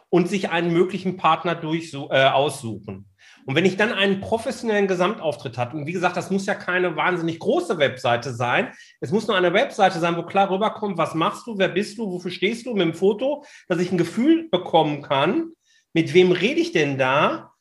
und 0.08 0.28
sich 0.28 0.50
einen 0.50 0.72
möglichen 0.72 1.16
Partner 1.16 1.54
durch, 1.54 1.94
äh, 1.94 2.26
aussuchen. 2.26 3.08
Und 3.46 3.54
wenn 3.54 3.64
ich 3.64 3.76
dann 3.76 3.92
einen 3.92 4.20
professionellen 4.20 4.88
Gesamtauftritt 4.88 5.56
habe, 5.56 5.76
und 5.76 5.86
wie 5.86 5.92
gesagt, 5.92 6.16
das 6.16 6.30
muss 6.30 6.46
ja 6.46 6.56
keine 6.56 6.96
wahnsinnig 6.96 7.38
große 7.38 7.78
Webseite 7.78 8.34
sein, 8.34 8.72
es 9.00 9.12
muss 9.12 9.28
nur 9.28 9.36
eine 9.36 9.52
Webseite 9.52 10.00
sein, 10.00 10.16
wo 10.16 10.24
klar 10.24 10.50
rüberkommt, 10.50 10.98
was 10.98 11.14
machst 11.14 11.46
du, 11.46 11.56
wer 11.56 11.68
bist 11.68 11.96
du, 11.96 12.10
wofür 12.10 12.32
stehst 12.32 12.66
du 12.66 12.74
mit 12.74 12.82
dem 12.82 12.94
Foto, 12.94 13.44
dass 13.68 13.78
ich 13.78 13.92
ein 13.92 13.98
Gefühl 13.98 14.48
bekommen 14.50 15.00
kann, 15.00 15.52
mit 15.92 16.12
wem 16.12 16.32
rede 16.32 16.60
ich 16.60 16.72
denn 16.72 16.98
da? 16.98 17.52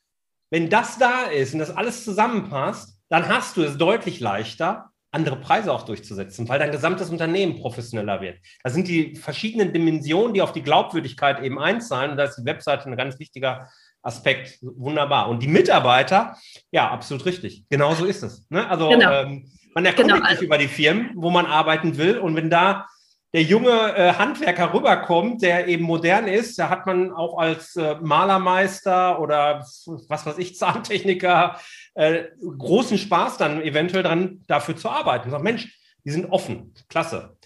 Wenn 0.49 0.71
das 0.71 0.97
da 0.97 1.25
ist 1.25 1.53
und 1.53 1.59
das 1.59 1.75
alles 1.75 2.03
zusammenpasst, 2.03 2.99
dann 3.09 3.27
hast 3.27 3.55
du 3.55 3.61
es 3.61 3.77
deutlich 3.77 4.19
leichter, 4.19 4.91
andere 5.15 5.37
Preise 5.37 5.71
auch 5.71 5.83
durchzusetzen, 5.83 6.47
weil 6.49 6.59
dein 6.59 6.71
gesamtes 6.71 7.09
Unternehmen 7.09 7.59
professioneller 7.59 8.21
wird. 8.21 8.37
Das 8.63 8.73
sind 8.73 8.87
die 8.87 9.15
verschiedenen 9.15 9.73
Dimensionen, 9.73 10.33
die 10.33 10.41
auf 10.41 10.51
die 10.51 10.61
Glaubwürdigkeit 10.61 11.41
eben 11.41 11.57
einzahlen. 11.57 12.11
Und 12.11 12.17
da 12.17 12.25
ist 12.25 12.35
die 12.35 12.45
Webseite 12.45 12.85
ein 12.89 12.97
ganz 12.97 13.17
wichtiger 13.17 13.69
Aspekt. 14.01 14.59
Wunderbar. 14.61 15.29
Und 15.29 15.41
die 15.41 15.47
Mitarbeiter, 15.47 16.37
ja, 16.71 16.89
absolut 16.91 17.25
richtig. 17.25 17.63
Genau 17.69 17.95
so 17.95 18.05
ist 18.05 18.21
es. 18.21 18.45
Ne? 18.49 18.69
Also 18.69 18.89
genau. 18.89 19.11
ähm, 19.11 19.49
man 19.73 19.85
erkundigt 19.85 20.17
genau. 20.17 20.29
sich 20.29 20.41
über 20.41 20.57
die 20.57 20.67
Firmen, 20.67 21.11
wo 21.15 21.29
man 21.29 21.45
arbeiten 21.45 21.97
will. 21.97 22.17
Und 22.19 22.35
wenn 22.35 22.49
da 22.49 22.85
der 23.33 23.43
junge 23.43 23.93
äh, 23.97 24.13
Handwerker 24.13 24.73
rüberkommt, 24.73 25.41
der 25.41 25.67
eben 25.67 25.83
modern 25.83 26.27
ist, 26.27 26.57
da 26.57 26.69
hat 26.69 26.85
man 26.85 27.11
auch 27.11 27.37
als 27.37 27.75
äh, 27.75 27.95
Malermeister 28.01 29.19
oder 29.19 29.65
was 30.07 30.25
weiß 30.25 30.37
ich, 30.37 30.55
Zahntechniker 30.55 31.59
äh, 31.95 32.25
großen 32.39 32.97
Spaß 32.97 33.37
dann 33.37 33.61
eventuell 33.61 34.03
dran, 34.03 34.43
dafür 34.47 34.75
zu 34.75 34.89
arbeiten. 34.89 35.31
sagt, 35.31 35.43
Mensch, 35.43 35.79
die 36.05 36.11
sind 36.11 36.25
offen. 36.27 36.73
Klasse. 36.87 37.37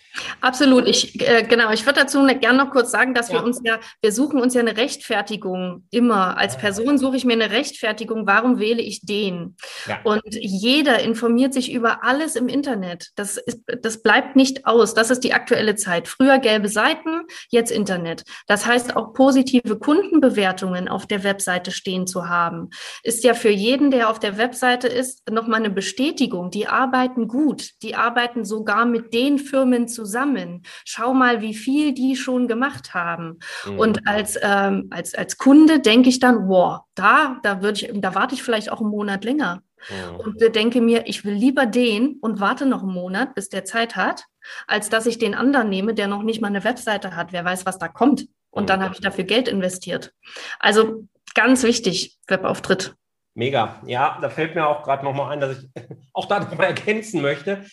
Absolut. 0.42 0.88
Ich, 0.88 1.20
äh, 1.22 1.44
genau, 1.44 1.72
ich 1.72 1.86
würde 1.86 2.02
dazu 2.02 2.26
gerne 2.40 2.58
noch 2.58 2.72
kurz 2.72 2.92
sagen, 2.92 3.14
dass 3.14 3.30
ja. 3.30 3.36
wir 3.36 3.44
uns 3.44 3.60
ja, 3.64 3.80
wir 4.02 4.12
suchen 4.12 4.40
uns 4.40 4.54
ja 4.54 4.62
eine 4.62 4.78
Rechtfertigung 4.78 5.86
immer. 5.92 6.38
Als 6.38 6.58
Person 6.58 6.98
suche 6.98 7.18
ich 7.18 7.26
mir 7.26 7.34
eine 7.34 7.52
Rechtfertigung, 7.52 8.26
warum 8.26 8.60
wähle 8.60 8.82
ich 8.82 9.02
den? 9.02 9.56
Ja. 9.88 10.00
Und 10.04 10.24
jeder 10.30 11.00
informiert 11.00 11.54
sich 11.54 11.72
über 11.72 12.04
alles 12.04 12.36
im 12.36 12.48
Internet. 12.48 13.10
Das, 13.16 13.38
ist, 13.38 13.62
das 13.82 14.02
bleibt 14.02 14.36
nicht 14.36 14.66
aus. 14.66 14.94
Das 14.94 15.10
ist 15.10 15.24
die 15.24 15.34
aktuelle 15.34 15.76
Zeit. 15.76 16.08
Früher 16.08 16.40
gelbe 16.40 16.70
Seiten, 16.70 17.24
jetzt 17.50 17.72
Internet. 17.72 18.24
Das 18.48 18.66
heißt, 18.66 18.96
auch 18.96 19.14
positive 19.14 19.78
Kundenbewertungen 19.78 20.88
auf 20.88 21.06
der 21.06 21.24
Webseite 21.24 21.72
stehen 21.72 22.08
zu 22.08 22.30
haben, 22.30 22.70
ist 23.04 23.24
ja 23.24 23.34
für 23.34 23.50
jeden, 23.50 23.92
der 23.92 24.10
auf 24.10 24.20
der 24.20 24.38
Webseite 24.38 24.88
ist, 24.88 25.30
nochmal 25.30 25.60
eine 25.60 25.70
Bestätigung. 25.70 26.52
Die 26.52 26.68
arbeiten 26.68 27.28
gut. 27.28 27.72
Die 27.84 27.96
arbeiten 27.96 28.46
sogar 28.46 28.86
mit 28.86 29.14
den 29.14 29.38
Firmen 29.38 29.88
zusammen 29.88 30.29
zusammen. 30.30 30.64
Schau 30.86 31.14
mal, 31.14 31.42
wie 31.42 31.54
viel 31.54 31.94
die 31.94 32.16
schon 32.16 32.48
gemacht 32.48 32.94
haben. 32.94 33.40
Mhm. 33.66 33.80
Und 33.80 34.08
als, 34.08 34.38
ähm, 34.42 34.88
als, 34.92 35.16
als 35.16 35.38
Kunde 35.38 35.80
denke 35.80 36.10
ich 36.10 36.20
dann, 36.20 36.48
wow, 36.48 36.82
da, 36.96 37.40
da 37.44 37.62
würde 37.62 37.86
ich, 37.86 37.92
da 38.02 38.16
warte 38.16 38.36
ich 38.36 38.44
vielleicht 38.44 38.72
auch 38.72 38.82
einen 38.82 38.90
Monat 38.90 39.24
länger. 39.24 39.62
Mhm. 39.90 40.16
Und 40.20 40.56
denke 40.56 40.82
mir, 40.82 41.08
ich 41.08 41.24
will 41.24 41.34
lieber 41.34 41.66
den 41.66 42.18
und 42.22 42.40
warte 42.40 42.66
noch 42.66 42.84
einen 42.84 42.94
Monat, 42.94 43.36
bis 43.36 43.50
der 43.50 43.66
Zeit 43.66 43.96
hat, 43.96 44.26
als 44.68 44.90
dass 44.90 45.06
ich 45.06 45.18
den 45.18 45.36
anderen 45.36 45.70
nehme, 45.70 45.94
der 45.94 46.08
noch 46.08 46.24
nicht 46.24 46.42
mal 46.42 46.48
eine 46.48 46.64
Webseite 46.64 47.16
hat. 47.16 47.32
Wer 47.32 47.46
weiß, 47.46 47.66
was 47.66 47.80
da 47.80 47.88
kommt. 47.88 48.28
Und 48.52 48.64
mhm. 48.64 48.68
dann 48.68 48.84
habe 48.84 48.94
ich 48.94 49.02
dafür 49.02 49.24
Geld 49.24 49.48
investiert. 49.48 50.14
Also 50.60 51.08
ganz 51.34 51.64
wichtig, 51.64 52.18
Webauftritt. 52.28 52.96
Mega. 53.36 53.82
Ja, 53.86 54.18
da 54.22 54.30
fällt 54.30 54.56
mir 54.56 54.68
auch 54.68 54.84
gerade 54.84 55.06
nochmal 55.06 55.32
ein, 55.32 55.40
dass 55.40 55.60
ich 55.60 55.70
auch 56.14 56.26
da 56.26 56.40
nochmal 56.40 56.68
ergänzen 56.68 57.22
möchte, 57.22 57.64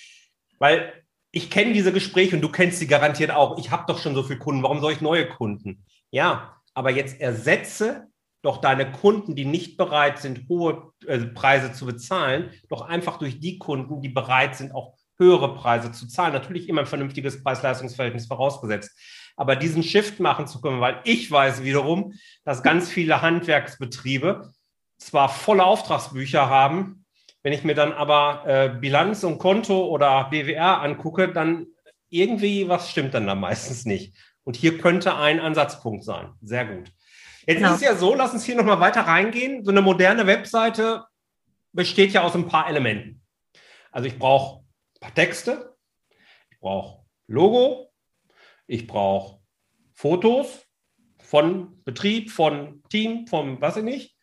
weil 0.59 0.93
ich 1.37 1.51
kenne 1.51 1.75
diese 1.75 1.93
Gespräche 1.93 2.35
und 2.35 2.41
du 2.41 2.49
kennst 2.49 2.79
sie 2.79 2.87
garantiert 2.87 3.31
auch. 3.31 3.59
Ich 3.59 3.71
habe 3.71 3.85
doch 3.87 3.99
schon 3.99 4.15
so 4.15 4.23
viele 4.23 4.39
Kunden, 4.39 4.63
warum 4.63 4.81
soll 4.81 4.93
ich 4.93 5.03
neue 5.03 5.29
Kunden? 5.29 5.85
Ja, 6.11 6.57
aber 6.73 6.91
jetzt 6.91 7.21
ersetze 7.21 8.07
doch 8.41 8.63
deine 8.63 8.91
Kunden, 8.91 9.37
die 9.37 9.45
nicht 9.45 9.77
bereit 9.77 10.19
sind, 10.19 10.49
hohe 10.49 10.93
äh, 11.07 11.19
Preise 11.19 11.75
zu 11.75 11.85
bezahlen, 11.85 12.53
doch 12.71 12.81
einfach 12.81 13.19
durch 13.19 13.39
die 13.39 13.59
Kunden, 13.59 14.01
die 14.01 14.09
bereit 14.09 14.57
sind, 14.57 14.75
auch 14.75 14.95
höhere 15.19 15.55
Preise 15.55 15.93
zu 15.93 16.09
zahlen. 16.09 16.33
Natürlich 16.33 16.71
immer 16.71 16.81
ein 16.81 16.87
vernünftiges 16.87 17.43
Preis-Leistungs-Verhältnis 17.43 18.27
vorausgesetzt. 18.27 18.99
Aber 19.37 19.57
diesen 19.57 19.83
Shift 19.83 20.21
machen 20.21 20.47
zu 20.47 20.63
können, 20.63 20.81
weil 20.81 21.03
ich 21.05 21.31
weiß 21.31 21.65
wiederum, 21.65 22.15
dass 22.45 22.63
ganz 22.63 22.89
viele 22.89 23.21
Handwerksbetriebe 23.21 24.53
zwar 24.97 25.29
volle 25.29 25.65
Auftragsbücher 25.65 26.49
haben, 26.49 27.05
wenn 27.47 27.53
ich 27.53 27.63
mir 27.63 27.77
dann 27.77 27.93
aber 27.93 28.43
äh, 28.45 28.69
Bilanz 28.71 29.23
und 29.23 29.39
Konto 29.39 29.87
oder 29.87 30.25
BWR 30.31 30.83
angucke, 30.83 31.33
dann 31.33 31.69
irgendwie 32.09 32.69
was 32.69 32.91
stimmt 32.91 33.15
dann 33.15 33.29
da 33.29 33.37
meistens 33.37 33.85
nicht. 33.85 34.17
Und 34.43 34.57
hier 34.57 34.79
könnte 34.79 35.15
ein 35.15 35.39
Ansatzpunkt 35.39 36.03
sein. 36.03 36.33
Sehr 36.43 36.67
gut. 36.67 36.91
Jetzt 37.47 37.59
genau. 37.59 37.69
ist 37.69 37.77
es 37.77 37.83
ja 37.83 37.95
so, 37.95 38.17
lass 38.17 38.33
uns 38.33 38.45
hier 38.45 38.57
nochmal 38.57 38.81
weiter 38.81 39.03
reingehen. 39.03 39.65
So 39.65 39.71
eine 39.71 39.81
moderne 39.81 40.27
Webseite 40.27 41.05
besteht 41.71 42.11
ja 42.13 42.25
aus 42.25 42.35
ein 42.35 42.49
paar 42.49 42.69
Elementen. 42.69 43.23
Also 43.93 44.09
ich 44.09 44.19
brauche 44.19 44.65
ein 44.97 45.01
paar 45.03 45.15
Texte, 45.15 45.77
ich 46.51 46.59
brauche 46.59 47.05
Logo, 47.29 47.93
ich 48.67 48.89
brauche 48.89 49.39
Fotos 49.95 50.67
von 51.21 51.81
Betrieb, 51.85 52.33
von 52.33 52.83
Team, 52.89 53.29
von 53.29 53.61
was 53.61 53.77
ich 53.77 53.85
nicht. 53.85 54.17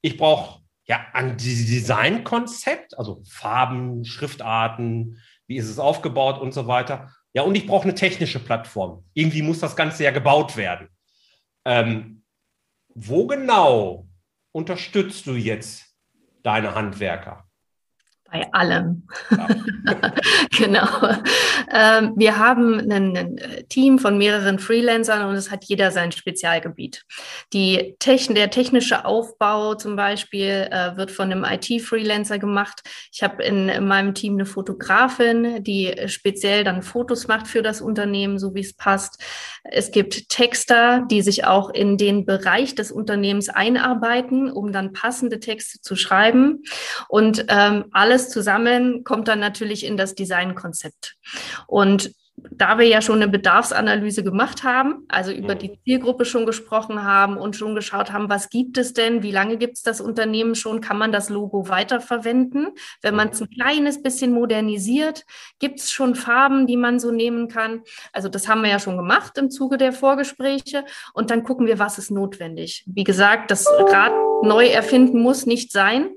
Ich 0.00 0.16
brauche 0.16 0.62
ja, 0.88 1.06
an 1.12 1.36
diesem 1.36 1.66
Designkonzept, 1.66 2.98
also 2.98 3.22
Farben, 3.28 4.04
Schriftarten, 4.04 5.20
wie 5.46 5.56
ist 5.56 5.68
es 5.68 5.78
aufgebaut 5.78 6.40
und 6.40 6.52
so 6.52 6.66
weiter. 6.66 7.12
Ja, 7.34 7.42
und 7.42 7.54
ich 7.54 7.66
brauche 7.66 7.84
eine 7.84 7.94
technische 7.94 8.38
Plattform. 8.38 9.04
Irgendwie 9.12 9.42
muss 9.42 9.60
das 9.60 9.76
Ganze 9.76 10.04
ja 10.04 10.10
gebaut 10.10 10.56
werden. 10.56 10.88
Ähm, 11.64 12.24
wo 12.88 13.26
genau 13.26 14.08
unterstützt 14.52 15.26
du 15.26 15.34
jetzt 15.34 15.94
deine 16.42 16.74
Handwerker? 16.74 17.47
Bei 18.30 18.52
allem. 18.52 19.04
Ja. 19.30 19.48
genau. 20.58 20.88
Ähm, 21.72 22.12
wir 22.16 22.38
haben 22.38 22.78
ein, 22.78 23.16
ein, 23.16 23.38
äh, 23.38 23.64
Team 23.64 23.98
von 23.98 24.18
mehreren 24.18 24.58
Freelancern 24.58 25.26
und 25.26 25.34
es 25.34 25.50
hat 25.50 25.64
jeder 25.64 25.90
sein 25.92 26.12
Spezialgebiet. 26.12 27.06
Die 27.54 27.96
Techn 27.98 28.34
der 28.34 28.50
technische 28.50 29.06
Aufbau 29.06 29.76
zum 29.76 29.96
Beispiel 29.96 30.68
äh, 30.70 30.94
wird 30.96 31.10
von 31.10 31.32
einem 31.32 31.44
IT-Freelancer 31.44 32.38
gemacht. 32.38 32.82
Ich 33.12 33.22
habe 33.22 33.42
in, 33.42 33.70
in, 33.70 33.86
meinem 33.86 34.12
Team 34.12 34.34
eine 34.34 34.44
Fotografin, 34.44 35.62
die 35.64 35.94
speziell 36.06 36.64
dann 36.64 36.82
Fotos 36.82 37.28
macht 37.28 37.48
für 37.48 37.62
das 37.62 37.80
Unternehmen, 37.80 38.38
so 38.38 38.54
wie 38.54 38.60
es 38.60 38.74
passt. 38.74 39.22
Es 39.64 39.90
gibt 39.90 40.28
Texter, 40.28 41.06
die 41.10 41.22
sich 41.22 41.46
auch 41.46 41.70
in 41.70 41.96
den 41.96 42.26
Bereich 42.26 42.74
des 42.74 42.92
Unternehmens 42.92 43.48
einarbeiten, 43.48 44.50
um 44.50 44.70
dann 44.70 44.92
passende 44.92 45.40
Texte 45.40 45.80
zu 45.80 45.96
schreiben. 45.96 46.62
Und 47.08 47.46
ähm, 47.48 47.86
alles 47.92 48.17
alles 48.18 48.30
zusammen 48.30 49.04
kommt 49.04 49.28
dann 49.28 49.38
natürlich 49.38 49.86
in 49.86 49.96
das 49.96 50.16
Designkonzept. 50.16 51.14
Und 51.68 52.12
da 52.52 52.78
wir 52.78 52.86
ja 52.86 53.02
schon 53.02 53.16
eine 53.16 53.26
Bedarfsanalyse 53.26 54.22
gemacht 54.22 54.62
haben, 54.62 55.04
also 55.08 55.32
über 55.32 55.54
mhm. 55.56 55.58
die 55.58 55.78
Zielgruppe 55.84 56.24
schon 56.24 56.46
gesprochen 56.46 57.02
haben 57.02 57.36
und 57.36 57.56
schon 57.56 57.74
geschaut 57.74 58.12
haben, 58.12 58.28
was 58.28 58.48
gibt 58.48 58.78
es 58.78 58.92
denn, 58.92 59.24
wie 59.24 59.32
lange 59.32 59.56
gibt 59.56 59.76
es 59.76 59.82
das 59.82 60.00
Unternehmen 60.00 60.54
schon, 60.54 60.80
kann 60.80 60.98
man 60.98 61.10
das 61.10 61.30
Logo 61.30 61.68
weiterverwenden? 61.68 62.68
Wenn 63.02 63.16
man 63.16 63.30
es 63.30 63.40
ein 63.40 63.50
kleines 63.50 64.02
bisschen 64.02 64.32
modernisiert, 64.32 65.24
gibt 65.58 65.80
es 65.80 65.90
schon 65.90 66.14
Farben, 66.14 66.68
die 66.68 66.76
man 66.76 67.00
so 67.00 67.10
nehmen 67.10 67.48
kann? 67.48 67.82
Also 68.12 68.28
das 68.28 68.46
haben 68.48 68.62
wir 68.62 68.70
ja 68.70 68.78
schon 68.78 68.96
gemacht 68.96 69.36
im 69.36 69.50
Zuge 69.50 69.76
der 69.76 69.92
Vorgespräche 69.92 70.84
und 71.14 71.30
dann 71.30 71.42
gucken 71.42 71.66
wir, 71.66 71.80
was 71.80 71.98
ist 71.98 72.12
notwendig. 72.12 72.84
Wie 72.86 73.04
gesagt, 73.04 73.50
das 73.50 73.66
Rad 73.66 74.12
neu 74.42 74.66
erfinden 74.66 75.20
muss 75.20 75.46
nicht 75.46 75.72
sein 75.72 76.10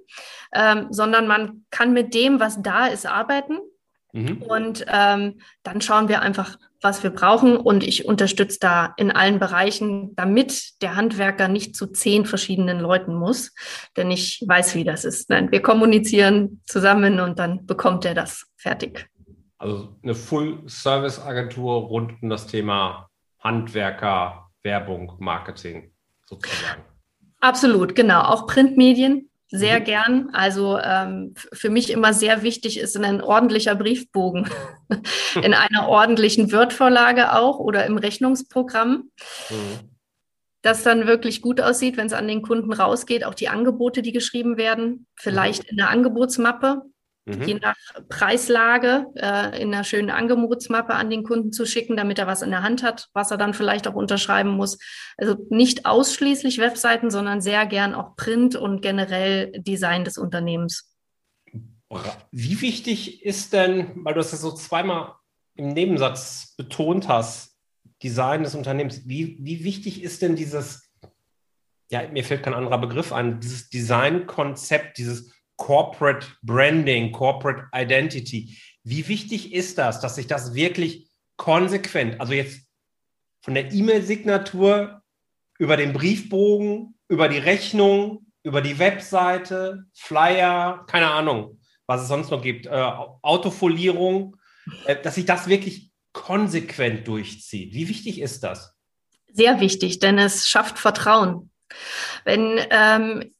ähm, 0.53 0.87
sondern 0.89 1.27
man 1.27 1.65
kann 1.69 1.93
mit 1.93 2.13
dem, 2.13 2.39
was 2.39 2.61
da 2.61 2.87
ist, 2.87 3.05
arbeiten. 3.05 3.59
Mhm. 4.13 4.41
Und 4.41 4.85
ähm, 4.87 5.39
dann 5.63 5.81
schauen 5.81 6.09
wir 6.09 6.21
einfach, 6.21 6.57
was 6.81 7.03
wir 7.03 7.11
brauchen. 7.11 7.55
Und 7.57 7.83
ich 7.83 8.05
unterstütze 8.05 8.57
da 8.59 8.93
in 8.97 9.11
allen 9.11 9.39
Bereichen, 9.39 10.15
damit 10.15 10.81
der 10.81 10.95
Handwerker 10.95 11.47
nicht 11.47 11.75
zu 11.75 11.87
zehn 11.87 12.25
verschiedenen 12.25 12.79
Leuten 12.79 13.15
muss. 13.15 13.53
Denn 13.95 14.11
ich 14.11 14.43
weiß, 14.45 14.75
wie 14.75 14.83
das 14.83 15.05
ist. 15.05 15.29
Nein, 15.29 15.51
wir 15.51 15.61
kommunizieren 15.61 16.61
zusammen 16.65 17.19
und 17.19 17.39
dann 17.39 17.65
bekommt 17.65 18.05
er 18.05 18.15
das 18.15 18.47
fertig. 18.57 19.07
Also 19.57 19.95
eine 20.01 20.15
Full-Service-Agentur 20.15 21.83
rund 21.83 22.21
um 22.21 22.29
das 22.29 22.47
Thema 22.47 23.09
Handwerker, 23.39 24.49
Werbung, 24.63 25.13
Marketing 25.19 25.91
sozusagen. 26.25 26.81
Absolut, 27.39 27.95
genau. 27.95 28.21
Auch 28.21 28.47
Printmedien 28.47 29.30
sehr 29.51 29.81
mhm. 29.81 29.83
gern. 29.83 30.29
Also 30.33 30.79
ähm, 30.79 31.33
für 31.53 31.69
mich 31.69 31.91
immer 31.91 32.13
sehr 32.13 32.41
wichtig 32.41 32.79
ist 32.79 32.97
ein 32.97 33.21
ordentlicher 33.21 33.75
Briefbogen 33.75 34.49
in 35.43 35.53
einer 35.53 35.87
ordentlichen 35.87 36.51
Word-Vorlage 36.51 37.33
auch 37.33 37.59
oder 37.59 37.85
im 37.85 37.97
Rechnungsprogramm. 37.97 39.11
Mhm. 39.49 39.89
Das 40.63 40.83
dann 40.83 41.07
wirklich 41.07 41.41
gut 41.41 41.59
aussieht, 41.59 41.97
wenn 41.97 42.07
es 42.07 42.13
an 42.13 42.27
den 42.27 42.43
Kunden 42.43 42.71
rausgeht, 42.71 43.25
auch 43.25 43.33
die 43.33 43.49
Angebote, 43.49 44.01
die 44.01 44.11
geschrieben 44.11 44.57
werden, 44.57 45.07
vielleicht 45.15 45.63
mhm. 45.63 45.69
in 45.69 45.77
der 45.77 45.89
Angebotsmappe, 45.89 46.83
mhm. 47.39 47.47
je 47.47 47.53
nach 47.55 47.75
Preislage 48.09 49.05
äh, 49.15 49.61
in 49.61 49.73
einer 49.73 49.83
schönen 49.83 50.09
Angebotsmappe 50.09 50.93
an 50.93 51.09
den 51.09 51.23
Kunden 51.23 51.51
zu 51.51 51.65
schicken, 51.65 51.97
damit 51.97 52.19
er 52.19 52.27
was 52.27 52.41
in 52.41 52.51
der 52.51 52.63
Hand 52.63 52.83
hat, 52.83 53.09
was 53.13 53.31
er 53.31 53.37
dann 53.37 53.53
vielleicht 53.53 53.87
auch 53.87 53.95
unterschreiben 53.95 54.51
muss. 54.51 54.77
Also 55.17 55.35
nicht 55.49 55.85
ausschließlich 55.85 56.59
Webseiten, 56.59 57.09
sondern 57.09 57.41
sehr 57.41 57.65
gern 57.65 57.93
auch 57.93 58.15
Print 58.15 58.55
und 58.55 58.81
generell 58.81 59.51
Design 59.57 60.03
des 60.03 60.17
Unternehmens. 60.17 60.91
Wie 62.31 62.61
wichtig 62.61 63.25
ist 63.25 63.53
denn, 63.53 63.91
weil 64.05 64.13
du 64.13 64.21
es 64.21 64.31
ja 64.31 64.37
so 64.37 64.53
zweimal 64.53 65.15
im 65.55 65.69
Nebensatz 65.69 66.55
betont 66.55 67.07
hast, 67.07 67.57
Design 68.01 68.43
des 68.43 68.55
Unternehmens, 68.55 69.07
wie, 69.07 69.37
wie 69.41 69.63
wichtig 69.63 70.01
ist 70.01 70.21
denn 70.21 70.35
dieses, 70.35 70.89
ja, 71.91 72.07
mir 72.07 72.23
fällt 72.23 72.43
kein 72.43 72.53
anderer 72.53 72.79
Begriff 72.79 73.11
ein, 73.11 73.39
dieses 73.39 73.69
Designkonzept, 73.69 74.97
dieses 74.97 75.33
Corporate 75.61 76.25
Branding, 76.41 77.11
Corporate 77.11 77.67
Identity. 77.71 78.57
Wie 78.83 79.07
wichtig 79.07 79.53
ist 79.53 79.77
das, 79.77 80.01
dass 80.01 80.15
sich 80.15 80.25
das 80.25 80.55
wirklich 80.55 81.07
konsequent, 81.37 82.19
also 82.19 82.33
jetzt 82.33 82.61
von 83.41 83.53
der 83.53 83.71
E-Mail-Signatur 83.71 85.03
über 85.59 85.77
den 85.77 85.93
Briefbogen, 85.93 86.95
über 87.09 87.29
die 87.29 87.37
Rechnung, 87.37 88.25
über 88.41 88.61
die 88.61 88.79
Webseite, 88.79 89.85
Flyer, 89.93 90.83
keine 90.87 91.11
Ahnung, 91.11 91.59
was 91.85 92.01
es 92.01 92.07
sonst 92.07 92.31
noch 92.31 92.41
gibt, 92.41 92.65
äh, 92.65 92.71
Autofolierung, 92.71 94.37
äh, 94.87 94.95
dass 94.99 95.13
sich 95.13 95.25
das 95.25 95.47
wirklich 95.47 95.91
konsequent 96.11 97.07
durchzieht. 97.07 97.75
Wie 97.75 97.87
wichtig 97.87 98.19
ist 98.19 98.43
das? 98.43 98.75
Sehr 99.31 99.59
wichtig, 99.59 99.99
denn 99.99 100.17
es 100.17 100.47
schafft 100.47 100.79
Vertrauen. 100.79 101.51
Wenn 102.25 102.59
ähm, 102.71 103.31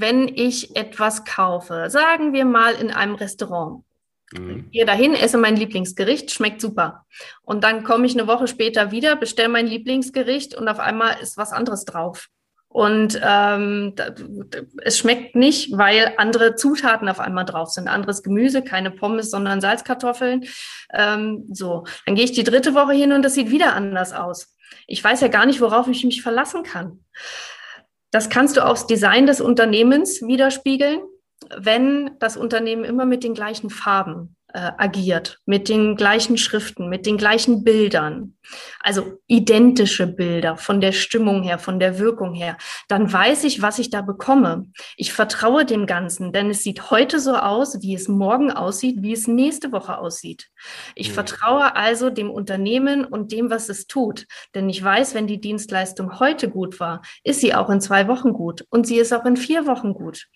wenn 0.00 0.28
ich 0.28 0.76
etwas 0.76 1.24
kaufe, 1.24 1.86
sagen 1.88 2.32
wir 2.32 2.44
mal 2.44 2.74
in 2.74 2.90
einem 2.90 3.14
Restaurant. 3.14 3.84
Mhm. 4.32 4.70
Gehe 4.70 4.84
dahin, 4.84 5.14
esse 5.14 5.38
mein 5.38 5.56
Lieblingsgericht, 5.56 6.30
schmeckt 6.30 6.60
super. 6.60 7.06
Und 7.42 7.62
dann 7.62 7.84
komme 7.84 8.06
ich 8.06 8.14
eine 8.14 8.26
Woche 8.26 8.48
später 8.48 8.90
wieder, 8.90 9.16
bestelle 9.16 9.48
mein 9.48 9.66
Lieblingsgericht 9.66 10.54
und 10.54 10.68
auf 10.68 10.80
einmal 10.80 11.16
ist 11.20 11.36
was 11.36 11.52
anderes 11.52 11.84
drauf. 11.84 12.28
Und 12.66 13.20
ähm, 13.22 13.94
es 14.82 14.98
schmeckt 14.98 15.36
nicht, 15.36 15.78
weil 15.78 16.14
andere 16.16 16.56
Zutaten 16.56 17.08
auf 17.08 17.20
einmal 17.20 17.44
drauf 17.44 17.70
sind. 17.70 17.86
Anderes 17.86 18.24
Gemüse, 18.24 18.62
keine 18.62 18.90
Pommes, 18.90 19.30
sondern 19.30 19.60
Salzkartoffeln. 19.60 20.44
Ähm, 20.92 21.44
so, 21.52 21.84
dann 22.04 22.16
gehe 22.16 22.24
ich 22.24 22.32
die 22.32 22.42
dritte 22.42 22.74
Woche 22.74 22.94
hin 22.94 23.12
und 23.12 23.22
das 23.22 23.34
sieht 23.34 23.52
wieder 23.52 23.76
anders 23.76 24.12
aus. 24.12 24.56
Ich 24.88 25.04
weiß 25.04 25.20
ja 25.20 25.28
gar 25.28 25.46
nicht, 25.46 25.60
worauf 25.60 25.86
ich 25.86 26.02
mich 26.04 26.22
verlassen 26.22 26.64
kann. 26.64 27.04
Das 28.14 28.28
kannst 28.28 28.56
du 28.56 28.64
aufs 28.64 28.86
Design 28.86 29.26
des 29.26 29.40
Unternehmens 29.40 30.22
widerspiegeln, 30.22 31.00
wenn 31.58 32.12
das 32.20 32.36
Unternehmen 32.36 32.84
immer 32.84 33.06
mit 33.06 33.24
den 33.24 33.34
gleichen 33.34 33.70
Farben 33.70 34.36
äh, 34.54 34.70
agiert, 34.78 35.40
mit 35.46 35.68
den 35.68 35.96
gleichen 35.96 36.38
Schriften, 36.38 36.88
mit 36.88 37.06
den 37.06 37.16
gleichen 37.16 37.64
Bildern, 37.64 38.36
also 38.78 39.18
identische 39.26 40.06
Bilder 40.06 40.56
von 40.56 40.80
der 40.80 40.92
Stimmung 40.92 41.42
her, 41.42 41.58
von 41.58 41.80
der 41.80 41.98
Wirkung 41.98 42.34
her, 42.34 42.56
dann 42.86 43.12
weiß 43.12 43.42
ich, 43.44 43.62
was 43.62 43.80
ich 43.80 43.90
da 43.90 44.00
bekomme. 44.00 44.66
Ich 44.96 45.12
vertraue 45.12 45.64
dem 45.64 45.86
Ganzen, 45.86 46.32
denn 46.32 46.50
es 46.50 46.62
sieht 46.62 46.92
heute 46.92 47.18
so 47.18 47.34
aus, 47.34 47.82
wie 47.82 47.94
es 47.94 48.06
morgen 48.06 48.52
aussieht, 48.52 48.98
wie 49.00 49.12
es 49.12 49.26
nächste 49.26 49.72
Woche 49.72 49.98
aussieht. 49.98 50.50
Ich 50.94 51.08
mhm. 51.08 51.14
vertraue 51.14 51.74
also 51.74 52.10
dem 52.10 52.30
Unternehmen 52.30 53.04
und 53.04 53.32
dem, 53.32 53.50
was 53.50 53.68
es 53.68 53.88
tut, 53.88 54.26
denn 54.54 54.68
ich 54.68 54.82
weiß, 54.82 55.14
wenn 55.14 55.26
die 55.26 55.40
Dienstleistung 55.40 56.20
heute 56.20 56.48
gut 56.48 56.78
war, 56.78 57.02
ist 57.24 57.40
sie 57.40 57.54
auch 57.54 57.70
in 57.70 57.80
zwei 57.80 58.06
Wochen 58.06 58.32
gut 58.32 58.64
und 58.70 58.86
sie 58.86 58.98
ist 58.98 59.12
auch 59.12 59.24
in 59.24 59.36
vier 59.36 59.66
Wochen 59.66 59.94
gut. 59.94 60.28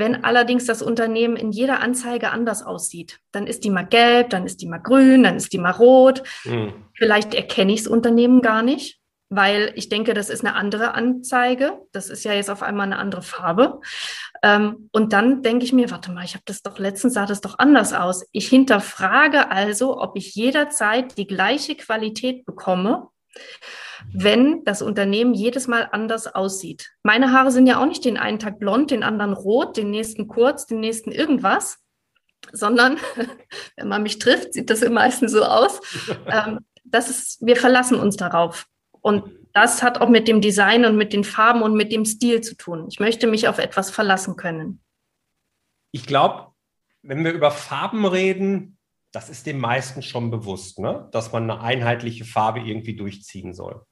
Wenn 0.00 0.24
allerdings 0.24 0.64
das 0.64 0.80
Unternehmen 0.80 1.36
in 1.36 1.52
jeder 1.52 1.80
Anzeige 1.80 2.30
anders 2.30 2.62
aussieht, 2.62 3.20
dann 3.32 3.46
ist 3.46 3.64
die 3.64 3.70
mal 3.70 3.86
gelb, 3.86 4.30
dann 4.30 4.46
ist 4.46 4.62
die 4.62 4.66
mal 4.66 4.78
grün, 4.78 5.24
dann 5.24 5.36
ist 5.36 5.52
die 5.52 5.58
mal 5.58 5.72
rot. 5.72 6.22
Mhm. 6.44 6.72
Vielleicht 6.94 7.34
erkenne 7.34 7.74
ich 7.74 7.82
das 7.82 7.92
Unternehmen 7.92 8.40
gar 8.40 8.62
nicht, 8.62 8.98
weil 9.28 9.72
ich 9.74 9.90
denke, 9.90 10.14
das 10.14 10.30
ist 10.30 10.42
eine 10.42 10.54
andere 10.54 10.94
Anzeige. 10.94 11.82
Das 11.92 12.08
ist 12.08 12.24
ja 12.24 12.32
jetzt 12.32 12.48
auf 12.48 12.62
einmal 12.62 12.86
eine 12.86 12.96
andere 12.96 13.20
Farbe. 13.20 13.82
Ähm, 14.42 14.88
und 14.90 15.12
dann 15.12 15.42
denke 15.42 15.66
ich 15.66 15.74
mir, 15.74 15.90
warte 15.90 16.12
mal, 16.12 16.24
ich 16.24 16.32
habe 16.32 16.44
das 16.46 16.62
doch 16.62 16.78
letztens 16.78 17.12
sah 17.12 17.26
das 17.26 17.42
doch 17.42 17.58
anders 17.58 17.92
aus. 17.92 18.24
Ich 18.32 18.48
hinterfrage 18.48 19.50
also, 19.50 20.00
ob 20.00 20.16
ich 20.16 20.34
jederzeit 20.34 21.18
die 21.18 21.26
gleiche 21.26 21.76
Qualität 21.76 22.46
bekomme 22.46 23.08
wenn 24.12 24.64
das 24.64 24.82
Unternehmen 24.82 25.34
jedes 25.34 25.68
Mal 25.68 25.88
anders 25.92 26.26
aussieht. 26.26 26.90
Meine 27.02 27.32
Haare 27.32 27.50
sind 27.50 27.66
ja 27.66 27.80
auch 27.80 27.86
nicht 27.86 28.04
den 28.04 28.16
einen 28.16 28.38
Tag 28.38 28.58
blond, 28.58 28.90
den 28.90 29.02
anderen 29.02 29.32
rot, 29.32 29.76
den 29.76 29.90
nächsten 29.90 30.26
kurz, 30.26 30.66
den 30.66 30.80
nächsten 30.80 31.12
irgendwas, 31.12 31.78
sondern 32.52 32.98
wenn 33.76 33.88
man 33.88 34.02
mich 34.02 34.18
trifft, 34.18 34.54
sieht 34.54 34.70
das 34.70 34.86
meistens 34.88 35.32
so 35.32 35.44
aus. 35.44 35.80
Ähm, 36.26 36.60
das 36.84 37.08
ist, 37.08 37.38
wir 37.44 37.56
verlassen 37.56 37.98
uns 37.98 38.16
darauf. 38.16 38.66
Und 39.00 39.24
das 39.52 39.82
hat 39.82 40.00
auch 40.00 40.08
mit 40.08 40.28
dem 40.28 40.40
Design 40.40 40.84
und 40.84 40.96
mit 40.96 41.12
den 41.12 41.24
Farben 41.24 41.62
und 41.62 41.74
mit 41.74 41.92
dem 41.92 42.04
Stil 42.04 42.40
zu 42.40 42.56
tun. 42.56 42.86
Ich 42.90 43.00
möchte 43.00 43.26
mich 43.26 43.48
auf 43.48 43.58
etwas 43.58 43.90
verlassen 43.90 44.36
können. 44.36 44.82
Ich 45.92 46.06
glaube, 46.06 46.52
wenn 47.02 47.24
wir 47.24 47.32
über 47.32 47.50
Farben 47.50 48.04
reden, 48.06 48.78
das 49.12 49.28
ist 49.28 49.46
den 49.46 49.58
meisten 49.58 50.02
schon 50.02 50.30
bewusst, 50.30 50.78
ne? 50.78 51.08
dass 51.12 51.32
man 51.32 51.50
eine 51.50 51.60
einheitliche 51.60 52.24
Farbe 52.24 52.60
irgendwie 52.60 52.96
durchziehen 52.96 53.54
soll. 53.54 53.84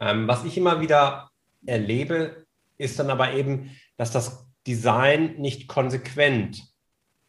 Ähm, 0.00 0.28
was 0.28 0.44
ich 0.44 0.56
immer 0.56 0.80
wieder 0.80 1.30
erlebe, 1.66 2.46
ist 2.76 2.98
dann 2.98 3.10
aber 3.10 3.32
eben, 3.32 3.76
dass 3.96 4.10
das 4.10 4.48
Design 4.66 5.36
nicht 5.38 5.68
konsequent 5.68 6.62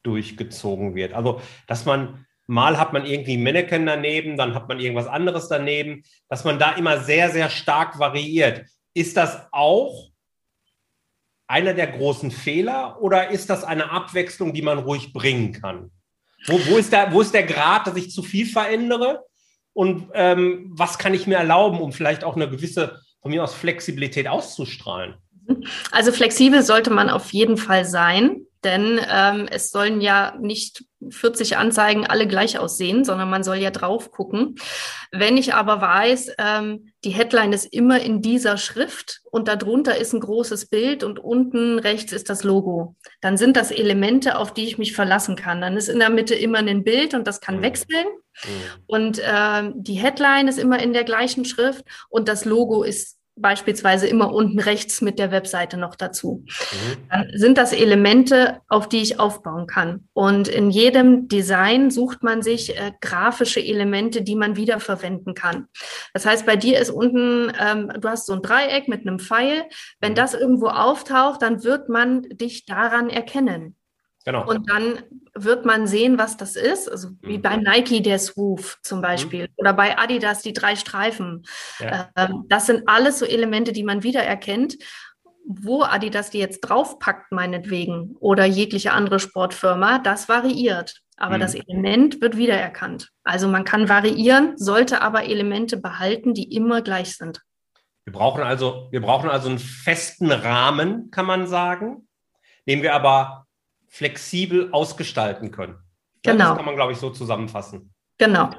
durchgezogen 0.04 0.96
wird. 0.96 1.14
Also, 1.14 1.42
dass 1.68 1.86
man 1.86 2.26
mal 2.48 2.78
hat 2.78 2.94
man 2.94 3.06
irgendwie 3.06 3.38
ein 3.38 3.44
Mannequin 3.44 3.86
daneben, 3.86 4.38
dann 4.38 4.56
hat 4.56 4.68
man 4.68 4.80
irgendwas 4.80 5.08
anderes 5.08 5.48
daneben, 5.50 6.04
dass 6.30 6.46
man 6.46 6.58
da 6.58 6.72
immer 6.72 7.00
sehr, 7.00 7.30
sehr 7.30 7.50
stark 7.50 8.00
variiert. 8.00 8.66
Ist 8.94 9.18
das 9.18 9.48
auch 9.52 10.10
einer 11.48 11.74
der 11.74 11.88
großen 11.88 12.32
Fehler 12.32 13.02
oder 13.02 13.30
ist 13.30 13.50
das 13.50 13.64
eine 13.64 13.92
Abwechslung, 13.92 14.54
die 14.54 14.62
man 14.62 14.80
ruhig 14.80 15.14
bringen 15.14 15.52
kann? 15.52 15.92
Wo, 16.46 16.60
wo, 16.68 16.78
ist, 16.78 16.92
der, 16.92 17.12
wo 17.14 17.22
ist 17.22 17.34
der 17.34 17.44
Grad, 17.44 17.88
dass 17.88 17.96
ich 17.96 18.12
zu 18.12 18.24
viel 18.24 18.46
verändere 18.46 19.26
und 19.74 20.10
ähm, 20.14 20.72
was 20.76 20.98
kann 20.98 21.14
ich 21.14 21.28
mir 21.28 21.38
erlauben, 21.38 21.80
um 21.80 21.92
vielleicht 21.92 22.24
auch 22.24 22.36
eine 22.36 22.50
gewisse, 22.50 23.00
von 23.22 23.32
mir 23.32 23.44
aus, 23.44 23.54
Flexibilität 23.54 24.28
auszustrahlen? 24.28 25.16
Also 25.92 26.12
flexibel 26.12 26.62
sollte 26.62 26.92
man 26.92 27.10
auf 27.10 27.32
jeden 27.34 27.58
Fall 27.58 27.86
sein, 27.86 28.46
denn 28.64 29.00
ähm, 29.10 29.48
es 29.50 29.72
sollen 29.72 30.02
ja 30.02 30.36
nicht 30.40 30.84
40 31.10 31.58
Anzeigen 31.58 32.06
alle 32.06 32.28
gleich 32.28 32.60
aussehen, 32.60 33.06
sondern 33.06 33.30
man 33.30 33.44
soll 33.44 33.58
ja 33.58 33.72
drauf 33.72 34.12
gucken. 34.12 34.56
Wenn 35.12 35.38
ich 35.38 35.54
aber 35.54 35.80
weiß, 35.80 36.34
ähm, 36.38 36.92
die 37.06 37.12
Headline 37.12 37.54
ist 37.54 37.66
immer 37.66 38.02
in 38.02 38.22
dieser 38.22 38.58
Schrift 38.58 39.22
und 39.32 39.48
darunter 39.48 39.98
ist 39.98 40.14
ein 40.14 40.20
großes 40.20 40.68
Bild 40.68 41.04
und 41.04 41.20
unten 41.20 41.80
rechts 41.80 42.12
ist 42.12 42.30
das 42.30 42.44
Logo, 42.44 42.96
dann 43.22 43.38
sind 43.38 43.56
das 43.56 43.72
Elemente, 43.72 44.38
auf 44.38 44.54
die 44.54 44.66
ich 44.66 44.78
mich 44.78 44.94
verlassen 44.94 45.38
kann. 45.38 45.62
Dann 45.62 45.78
ist 45.78 45.88
in 45.88 46.00
der 46.00 46.10
Mitte 46.10 46.36
immer 46.36 46.60
ein 46.60 46.84
Bild 46.84 47.14
und 47.14 47.28
das 47.28 47.40
kann 47.40 47.58
mhm. 47.58 47.62
wechseln. 47.62 48.08
Mhm. 48.44 48.84
Und 48.88 49.20
äh, 49.20 49.72
die 49.76 49.94
Headline 49.94 50.50
ist 50.50 50.60
immer 50.60 50.82
in 50.82 50.92
der 50.92 51.06
gleichen 51.06 51.46
Schrift 51.46 51.86
und 52.10 52.28
das 52.28 52.44
Logo 52.44 52.84
ist 52.84 53.19
beispielsweise 53.42 54.08
immer 54.08 54.34
unten 54.34 54.60
rechts 54.60 55.02
mit 55.02 55.20
der 55.20 55.32
Webseite 55.32 55.78
noch 55.78 55.96
dazu. 55.96 56.44
Mhm. 56.46 57.08
Dann 57.10 57.28
sind 57.34 57.58
das 57.58 57.74
Elemente, 57.74 58.62
auf 58.68 58.90
die 58.90 59.02
ich 59.02 59.20
aufbauen 59.20 59.68
kann. 59.68 60.08
Und 60.14 60.48
in 60.48 60.70
jedem 60.70 61.28
Design 61.28 61.92
sucht 61.92 62.24
man 62.24 62.42
sich 62.42 62.78
äh, 62.78 62.92
grafische 63.02 63.60
Elemente, 63.60 64.22
die 64.22 64.36
man 64.36 64.56
wiederverwenden 64.56 65.34
kann. 65.34 65.68
Das 66.14 66.26
heißt, 66.26 66.46
bei 66.46 66.56
dir 66.56 66.80
ist 66.80 66.90
unten, 66.90 67.52
ähm, 67.60 67.92
du 68.00 68.10
hast 68.10 68.26
so 68.26 68.34
ein 68.34 68.42
Dreieck 68.42 68.88
mit 68.88 69.08
einem 69.08 69.20
Pfeil. 69.20 69.64
Wenn 70.00 70.12
mhm. 70.12 70.18
das 70.18 70.34
irgendwo 70.34 70.68
auftaucht, 70.68 71.42
dann 71.42 71.64
wird 71.64 71.90
man 71.90 72.24
dich 72.24 72.66
daran 72.66 73.10
erkennen. 73.10 73.76
Genau. 74.26 74.48
Und 74.48 74.70
dann 74.70 75.00
wird 75.34 75.66
man 75.66 75.88
sehen, 75.88 76.18
was 76.18 76.38
das 76.38 76.56
ist. 76.56 76.92
Also 76.92 77.10
wie 77.22 77.38
mhm. 77.38 77.42
bei 77.42 77.56
Nike 77.58 78.02
der 78.02 78.20
Swoof 78.20 78.80
zum 78.84 79.02
Beispiel 79.02 79.44
mhm. 79.44 79.54
oder 79.58 79.74
bei 79.74 79.98
Adidas 79.98 80.42
die 80.42 80.54
drei 80.54 80.76
Streifen. 80.76 81.44
Ja. 81.80 82.10
Ähm, 82.16 82.46
das 82.50 82.66
sind 82.66 82.84
alles 82.88 83.20
so 83.20 83.26
Elemente, 83.26 83.72
die 83.72 83.84
man 83.84 84.04
wiedererkennt. 84.04 84.78
Wo 85.52 85.82
Adidas 85.82 86.30
die 86.30 86.38
jetzt 86.38 86.62
draufpackt, 86.62 87.32
meinetwegen, 87.32 88.16
oder 88.20 88.46
jegliche 88.46 88.92
andere 88.92 89.20
Sportfirma, 89.20 89.98
das 89.98 90.30
variiert. 90.30 91.02
Aber 91.18 91.38
mhm. 91.38 91.42
das 91.42 91.56
Element 91.56 92.22
wird 92.22 92.38
wiedererkannt. 92.38 93.10
Also 93.24 93.48
man 93.48 93.64
kann 93.64 93.90
variieren, 93.90 94.58
sollte 94.58 95.02
aber 95.02 95.24
Elemente 95.24 95.78
behalten, 95.78 96.34
die 96.34 96.54
immer 96.54 96.82
gleich 96.82 97.18
sind. 97.18 97.42
Wir 98.06 98.14
brauchen 98.14 98.44
also, 98.44 98.90
wir 98.92 99.02
brauchen 99.02 99.30
also 99.30 99.50
einen 99.50 99.60
festen 99.60 100.32
Rahmen, 100.32 101.10
kann 101.10 101.26
man 101.26 101.48
sagen 101.48 102.08
den 102.70 102.84
wir 102.84 102.94
aber 102.94 103.48
flexibel 103.90 104.72
ausgestalten 104.72 105.52
können. 105.52 105.78
Genau. 106.24 106.50
Das 106.50 106.58
kann 106.58 106.66
man, 106.66 106.76
glaube 106.76 106.94
ich, 106.94 106.98
so 106.98 107.10
zusammenfassen. 107.10 107.94
Genau. 108.18 108.52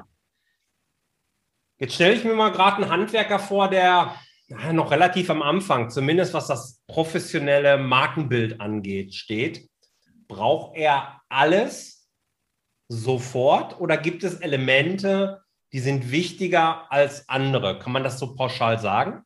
Jetzt 1.77 1.95
stelle 1.95 2.13
ich 2.13 2.23
mir 2.23 2.35
mal 2.35 2.51
gerade 2.51 2.77
einen 2.77 2.91
Handwerker 2.91 3.39
vor, 3.39 3.67
der 3.69 4.15
ja, 4.47 4.73
noch 4.73 4.91
relativ 4.91 5.29
am 5.29 5.41
Anfang, 5.41 5.89
zumindest 5.89 6.33
was 6.33 6.47
das 6.47 6.81
professionelle 6.87 7.77
Markenbild 7.77 8.59
angeht, 8.59 9.15
steht. 9.15 9.69
Braucht 10.27 10.75
er 10.75 11.21
alles 11.29 12.09
sofort 12.87 13.79
oder 13.79 13.97
gibt 13.97 14.23
es 14.23 14.35
Elemente, 14.35 15.41
die 15.71 15.79
sind 15.79 16.11
wichtiger 16.11 16.91
als 16.91 17.29
andere? 17.29 17.79
Kann 17.79 17.93
man 17.93 18.03
das 18.03 18.19
so 18.19 18.35
pauschal 18.35 18.77
sagen? 18.79 19.23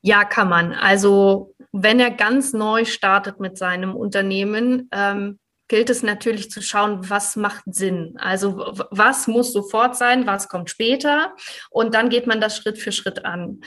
Ja, 0.00 0.24
kann 0.24 0.48
man. 0.48 0.72
Also 0.72 1.51
wenn 1.72 1.98
er 1.98 2.10
ganz 2.10 2.52
neu 2.52 2.84
startet 2.84 3.40
mit 3.40 3.56
seinem 3.58 3.96
Unternehmen, 3.96 4.88
ähm, 4.92 5.38
gilt 5.68 5.88
es 5.88 6.02
natürlich 6.02 6.50
zu 6.50 6.60
schauen, 6.60 7.08
was 7.08 7.34
macht 7.34 7.64
Sinn. 7.66 8.14
Also 8.18 8.74
was 8.90 9.26
muss 9.26 9.54
sofort 9.54 9.96
sein, 9.96 10.26
was 10.26 10.48
kommt 10.48 10.68
später 10.68 11.34
und 11.70 11.94
dann 11.94 12.10
geht 12.10 12.26
man 12.26 12.42
das 12.42 12.58
Schritt 12.58 12.78
für 12.78 12.92
Schritt 12.92 13.24
an. 13.24 13.62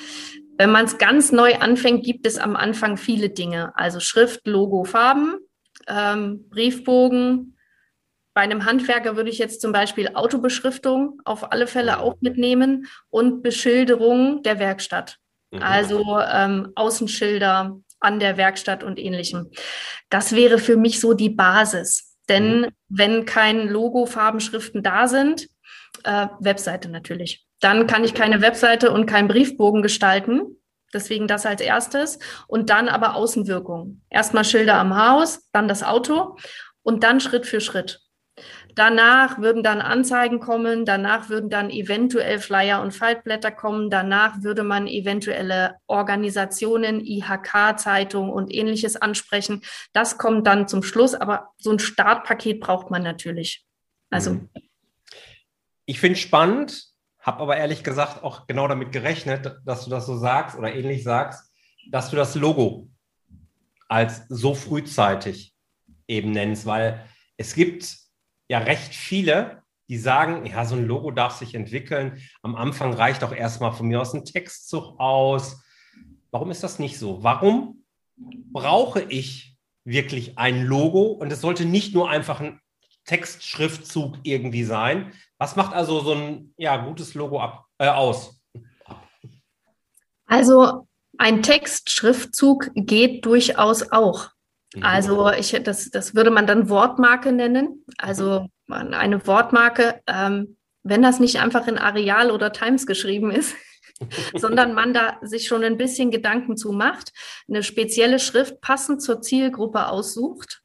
Wenn 0.57 0.71
man 0.71 0.85
es 0.85 0.99
ganz 0.99 1.31
neu 1.31 1.55
anfängt, 1.55 2.05
gibt 2.05 2.27
es 2.27 2.37
am 2.37 2.55
Anfang 2.55 2.97
viele 2.97 3.29
Dinge. 3.29 3.73
Also 3.75 3.99
Schrift, 3.99 4.45
Logo, 4.45 4.83
Farben, 4.83 5.39
ähm, 5.87 6.47
Briefbogen. 6.49 7.57
Bei 8.35 8.41
einem 8.41 8.65
Handwerker 8.65 9.15
würde 9.15 9.31
ich 9.31 9.39
jetzt 9.39 9.61
zum 9.61 9.71
Beispiel 9.71 10.09
Autobeschriftung 10.13 11.21
auf 11.25 11.51
alle 11.51 11.65
Fälle 11.67 11.99
auch 11.99 12.15
mitnehmen 12.21 12.85
und 13.09 13.41
Beschilderung 13.41 14.43
der 14.43 14.59
Werkstatt. 14.59 15.17
Mhm. 15.51 15.63
Also 15.63 16.19
ähm, 16.31 16.71
Außenschilder 16.75 17.79
an 18.05 18.19
der 18.19 18.37
Werkstatt 18.37 18.83
und 18.83 18.99
ähnlichem. 18.99 19.51
Das 20.09 20.35
wäre 20.35 20.59
für 20.59 20.77
mich 20.77 20.99
so 20.99 21.13
die 21.13 21.29
Basis. 21.29 22.15
Denn 22.29 22.61
mhm. 22.61 22.67
wenn 22.87 23.25
kein 23.25 23.67
Logo, 23.67 24.05
Farbenschriften 24.05 24.83
da 24.83 25.07
sind, 25.07 25.47
äh, 26.03 26.27
Webseite 26.39 26.89
natürlich. 26.89 27.45
Dann 27.59 27.87
kann 27.87 28.03
ich 28.03 28.13
keine 28.13 28.41
Webseite 28.41 28.91
und 28.91 29.05
keinen 29.05 29.27
Briefbogen 29.27 29.81
gestalten. 29.81 30.61
Deswegen 30.93 31.27
das 31.27 31.45
als 31.45 31.61
erstes. 31.61 32.19
Und 32.47 32.69
dann 32.69 32.87
aber 32.87 33.15
Außenwirkung. 33.15 34.01
Erstmal 34.09 34.45
Schilder 34.45 34.75
am 34.75 34.95
Haus, 34.95 35.49
dann 35.51 35.67
das 35.67 35.83
Auto 35.83 36.37
und 36.83 37.03
dann 37.03 37.19
Schritt 37.19 37.45
für 37.45 37.59
Schritt. 37.59 38.04
Danach 38.75 39.39
würden 39.39 39.63
dann 39.63 39.79
Anzeigen 39.79 40.41
kommen, 40.41 40.83
danach 40.83 41.29
würden 41.29 41.49
dann 41.49 41.69
eventuell 41.69 42.39
Flyer 42.39 42.81
und 42.81 42.91
Faltblätter 42.91 43.49
kommen, 43.49 43.89
danach 43.89 44.43
würde 44.43 44.63
man 44.63 44.85
eventuelle 44.85 45.77
Organisationen, 45.87 46.99
IHK-Zeitung 46.99 48.29
und 48.29 48.53
ähnliches 48.53 48.97
ansprechen. 48.97 49.61
Das 49.93 50.17
kommt 50.17 50.45
dann 50.45 50.67
zum 50.67 50.83
Schluss, 50.83 51.15
aber 51.15 51.53
so 51.57 51.71
ein 51.71 51.79
Startpaket 51.79 52.59
braucht 52.59 52.91
man 52.91 53.01
natürlich. 53.01 53.65
Also. 54.09 54.33
Mhm. 54.33 54.49
Ich 55.85 56.01
finde 56.01 56.19
spannend, 56.19 56.83
habe 57.19 57.41
aber 57.41 57.55
ehrlich 57.55 57.83
gesagt 57.83 58.23
auch 58.23 58.45
genau 58.45 58.67
damit 58.67 58.91
gerechnet, 58.91 59.55
dass 59.65 59.85
du 59.85 59.89
das 59.89 60.05
so 60.05 60.17
sagst 60.17 60.57
oder 60.57 60.73
ähnlich 60.73 61.03
sagst, 61.03 61.49
dass 61.91 62.09
du 62.09 62.17
das 62.17 62.35
Logo 62.35 62.89
als 63.87 64.27
so 64.27 64.53
frühzeitig 64.53 65.53
eben 66.07 66.31
nennst, 66.31 66.65
weil 66.65 67.05
es 67.37 67.53
gibt 67.53 68.04
ja 68.47 68.59
recht 68.59 68.93
viele, 68.93 69.63
die 69.89 69.97
sagen, 69.97 70.45
ja, 70.45 70.65
so 70.65 70.75
ein 70.75 70.87
Logo 70.87 71.11
darf 71.11 71.37
sich 71.37 71.53
entwickeln. 71.53 72.21
Am 72.41 72.55
Anfang 72.55 72.93
reicht 72.93 73.23
auch 73.23 73.33
erstmal 73.33 73.73
von 73.73 73.87
mir 73.87 74.01
aus 74.01 74.13
ein 74.13 74.25
Textzug 74.25 74.99
aus. 74.99 75.63
Warum 76.31 76.51
ist 76.51 76.63
das 76.63 76.79
nicht 76.79 76.97
so? 76.97 77.23
Warum 77.23 77.85
brauche 78.17 79.01
ich 79.01 79.55
wirklich 79.83 80.37
ein 80.37 80.65
Logo? 80.65 81.03
Und 81.03 81.31
es 81.31 81.41
sollte 81.41 81.65
nicht 81.65 81.93
nur 81.93 82.09
einfach 82.09 82.39
ein 82.39 82.59
Textschriftzug 83.05 84.17
irgendwie 84.23 84.63
sein. 84.63 85.13
Was 85.37 85.55
macht 85.55 85.73
also 85.73 85.99
so 86.01 86.13
ein 86.13 86.53
ja, 86.57 86.77
gutes 86.77 87.13
Logo 87.13 87.39
ab, 87.39 87.65
äh, 87.77 87.87
aus? 87.87 88.41
Also 90.25 90.87
ein 91.17 91.43
Textschriftzug 91.43 92.71
geht 92.73 93.25
durchaus 93.25 93.91
auch. 93.91 94.29
Mhm. 94.75 94.83
Also 94.83 95.31
ich, 95.31 95.51
das, 95.63 95.89
das 95.89 96.15
würde 96.15 96.31
man 96.31 96.47
dann 96.47 96.69
Wortmarke 96.69 97.31
nennen. 97.31 97.83
Also 97.97 98.47
eine 98.67 99.25
Wortmarke, 99.25 100.01
ähm, 100.07 100.57
wenn 100.83 101.01
das 101.01 101.19
nicht 101.19 101.39
einfach 101.39 101.67
in 101.67 101.77
Areal 101.77 102.31
oder 102.31 102.51
Times 102.51 102.85
geschrieben 102.85 103.31
ist, 103.31 103.55
sondern 104.35 104.73
man 104.73 104.93
da 104.93 105.17
sich 105.21 105.47
schon 105.47 105.63
ein 105.63 105.77
bisschen 105.77 106.11
Gedanken 106.11 106.57
zu 106.57 106.71
macht, 106.71 107.11
eine 107.47 107.63
spezielle 107.63 108.19
Schrift 108.19 108.61
passend 108.61 109.01
zur 109.01 109.21
Zielgruppe 109.21 109.87
aussucht, 109.87 110.61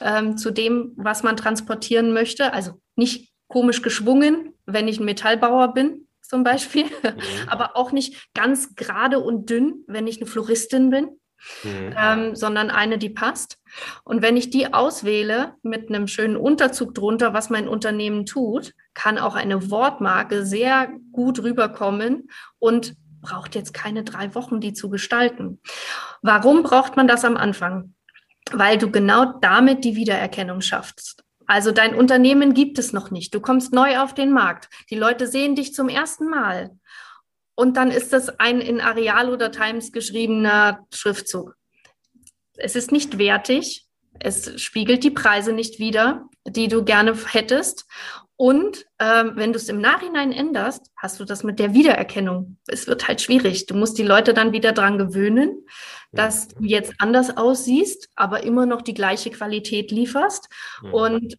ähm, 0.00 0.36
zu 0.36 0.50
dem, 0.50 0.92
was 0.96 1.22
man 1.22 1.36
transportieren 1.36 2.12
möchte. 2.12 2.52
Also 2.52 2.80
nicht 2.94 3.32
komisch 3.48 3.82
geschwungen, 3.82 4.52
wenn 4.66 4.88
ich 4.88 5.00
ein 5.00 5.04
Metallbauer 5.04 5.72
bin, 5.72 6.08
zum 6.20 6.44
Beispiel, 6.44 6.84
mhm. 6.84 7.20
aber 7.46 7.76
auch 7.76 7.92
nicht 7.92 8.28
ganz 8.34 8.74
gerade 8.74 9.20
und 9.20 9.48
dünn, 9.48 9.84
wenn 9.86 10.06
ich 10.06 10.18
eine 10.18 10.26
Floristin 10.26 10.90
bin 10.90 11.08
mhm. 11.62 11.94
ähm, 11.98 12.36
sondern 12.36 12.70
eine, 12.70 12.98
die 12.98 13.10
passt. 13.10 13.58
Und 14.04 14.22
wenn 14.22 14.36
ich 14.36 14.50
die 14.50 14.72
auswähle 14.72 15.54
mit 15.62 15.88
einem 15.88 16.06
schönen 16.08 16.36
Unterzug 16.36 16.94
drunter, 16.94 17.34
was 17.34 17.50
mein 17.50 17.68
Unternehmen 17.68 18.26
tut, 18.26 18.72
kann 18.94 19.18
auch 19.18 19.34
eine 19.34 19.70
Wortmarke 19.70 20.44
sehr 20.44 20.88
gut 21.12 21.42
rüberkommen 21.42 22.28
und 22.58 22.94
braucht 23.20 23.54
jetzt 23.54 23.74
keine 23.74 24.04
drei 24.04 24.34
Wochen, 24.34 24.60
die 24.60 24.72
zu 24.72 24.88
gestalten. 24.88 25.60
Warum 26.22 26.62
braucht 26.62 26.96
man 26.96 27.08
das 27.08 27.24
am 27.24 27.36
Anfang? 27.36 27.94
Weil 28.52 28.78
du 28.78 28.90
genau 28.90 29.34
damit 29.40 29.84
die 29.84 29.96
Wiedererkennung 29.96 30.60
schaffst. 30.60 31.24
Also 31.46 31.70
dein 31.70 31.94
Unternehmen 31.94 32.54
gibt 32.54 32.78
es 32.78 32.92
noch 32.92 33.10
nicht. 33.10 33.34
Du 33.34 33.40
kommst 33.40 33.72
neu 33.72 33.98
auf 33.98 34.14
den 34.14 34.32
Markt. 34.32 34.68
Die 34.90 34.96
Leute 34.96 35.26
sehen 35.26 35.54
dich 35.54 35.74
zum 35.74 35.88
ersten 35.88 36.28
Mal. 36.28 36.70
Und 37.56 37.76
dann 37.76 37.90
ist 37.90 38.12
das 38.12 38.38
ein 38.38 38.60
in 38.60 38.80
Areal 38.80 39.30
oder 39.30 39.50
Times 39.50 39.90
geschriebener 39.90 40.86
Schriftzug. 40.94 41.56
Es 42.56 42.76
ist 42.76 42.92
nicht 42.92 43.18
wertig. 43.18 43.86
Es 44.18 44.60
spiegelt 44.60 45.02
die 45.04 45.10
Preise 45.10 45.52
nicht 45.52 45.78
wider, 45.78 46.28
die 46.46 46.68
du 46.68 46.84
gerne 46.84 47.16
hättest. 47.26 47.86
Und 48.36 48.84
ähm, 48.98 49.32
wenn 49.34 49.52
du 49.52 49.58
es 49.58 49.68
im 49.70 49.80
Nachhinein 49.80 50.32
änderst, 50.32 50.90
hast 50.96 51.18
du 51.18 51.24
das 51.24 51.42
mit 51.42 51.58
der 51.58 51.72
Wiedererkennung. 51.72 52.58
Es 52.66 52.86
wird 52.86 53.08
halt 53.08 53.22
schwierig. 53.22 53.64
Du 53.64 53.74
musst 53.74 53.96
die 53.96 54.02
Leute 54.02 54.34
dann 54.34 54.52
wieder 54.52 54.72
dran 54.72 54.98
gewöhnen, 54.98 55.64
dass 56.12 56.48
du 56.48 56.62
jetzt 56.62 56.92
anders 56.98 57.36
aussiehst, 57.38 58.10
aber 58.14 58.42
immer 58.42 58.66
noch 58.66 58.82
die 58.82 58.94
gleiche 58.94 59.30
Qualität 59.30 59.90
lieferst. 59.90 60.48
Und 60.92 61.38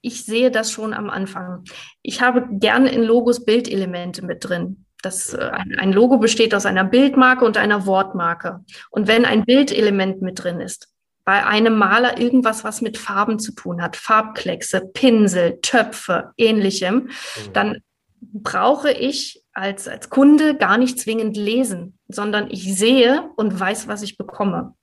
ich 0.00 0.24
sehe 0.24 0.50
das 0.50 0.72
schon 0.72 0.94
am 0.94 1.10
Anfang. 1.10 1.64
Ich 2.02 2.22
habe 2.22 2.46
gerne 2.50 2.90
in 2.90 3.02
Logos 3.02 3.44
Bildelemente 3.44 4.24
mit 4.24 4.48
drin. 4.48 4.86
Das, 5.02 5.32
äh, 5.32 5.50
ein 5.78 5.92
Logo 5.92 6.18
besteht 6.18 6.54
aus 6.54 6.66
einer 6.66 6.84
Bildmarke 6.84 7.44
und 7.44 7.56
einer 7.56 7.86
Wortmarke. 7.86 8.64
Und 8.90 9.06
wenn 9.06 9.24
ein 9.24 9.44
Bildelement 9.44 10.22
mit 10.22 10.42
drin 10.42 10.60
ist, 10.60 10.88
bei 11.24 11.44
einem 11.44 11.76
Maler 11.76 12.18
irgendwas, 12.18 12.64
was 12.64 12.80
mit 12.80 12.96
Farben 12.96 13.38
zu 13.38 13.52
tun 13.52 13.82
hat, 13.82 13.96
Farbkleckse, 13.96 14.80
Pinsel, 14.94 15.58
Töpfe, 15.60 16.32
ähnlichem, 16.38 16.94
mhm. 16.94 17.52
dann 17.52 17.78
brauche 18.20 18.90
ich 18.90 19.44
als, 19.52 19.88
als 19.88 20.08
Kunde 20.08 20.56
gar 20.56 20.78
nicht 20.78 20.98
zwingend 20.98 21.36
lesen, 21.36 21.98
sondern 22.08 22.50
ich 22.50 22.76
sehe 22.76 23.30
und 23.36 23.58
weiß, 23.58 23.88
was 23.88 24.02
ich 24.02 24.16
bekomme. 24.16 24.74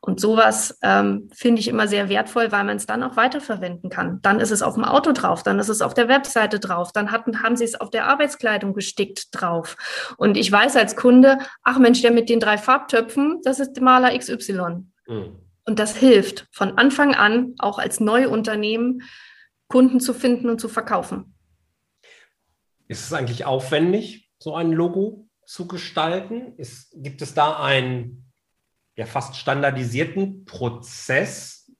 Und 0.00 0.20
sowas 0.20 0.78
ähm, 0.82 1.28
finde 1.34 1.60
ich 1.60 1.68
immer 1.68 1.88
sehr 1.88 2.08
wertvoll, 2.08 2.52
weil 2.52 2.64
man 2.64 2.76
es 2.76 2.86
dann 2.86 3.02
auch 3.02 3.16
weiterverwenden 3.16 3.90
kann. 3.90 4.20
Dann 4.22 4.38
ist 4.40 4.52
es 4.52 4.62
auf 4.62 4.74
dem 4.74 4.84
Auto 4.84 5.12
drauf, 5.12 5.42
dann 5.42 5.58
ist 5.58 5.68
es 5.68 5.82
auf 5.82 5.92
der 5.92 6.08
Webseite 6.08 6.60
drauf, 6.60 6.92
dann 6.92 7.10
hatten, 7.10 7.42
haben 7.42 7.56
sie 7.56 7.64
es 7.64 7.80
auf 7.80 7.90
der 7.90 8.06
Arbeitskleidung 8.06 8.74
gestickt 8.74 9.28
drauf. 9.32 9.76
Und 10.16 10.36
ich 10.36 10.50
weiß 10.50 10.76
als 10.76 10.94
Kunde, 10.94 11.38
ach 11.62 11.78
Mensch, 11.78 12.00
der 12.02 12.12
mit 12.12 12.28
den 12.28 12.40
drei 12.40 12.58
Farbtöpfen, 12.58 13.40
das 13.42 13.60
ist 13.60 13.80
Maler 13.80 14.16
XY. 14.16 14.84
Mhm. 15.08 15.36
Und 15.64 15.78
das 15.78 15.96
hilft 15.96 16.46
von 16.52 16.78
Anfang 16.78 17.14
an, 17.14 17.54
auch 17.58 17.78
als 17.78 18.00
Neuunternehmen, 18.00 19.02
Kunden 19.68 20.00
zu 20.00 20.14
finden 20.14 20.48
und 20.48 20.60
zu 20.60 20.68
verkaufen. 20.68 21.34
Ist 22.86 23.04
es 23.04 23.12
eigentlich 23.12 23.44
aufwendig, 23.44 24.30
so 24.38 24.54
ein 24.54 24.72
Logo 24.72 25.28
zu 25.44 25.66
gestalten? 25.66 26.54
Ist, 26.56 26.94
gibt 26.96 27.20
es 27.20 27.34
da 27.34 27.62
ein 27.62 28.27
ja 28.98 29.06
fast 29.06 29.36
standardisierten 29.36 30.44
Prozess, 30.44 31.70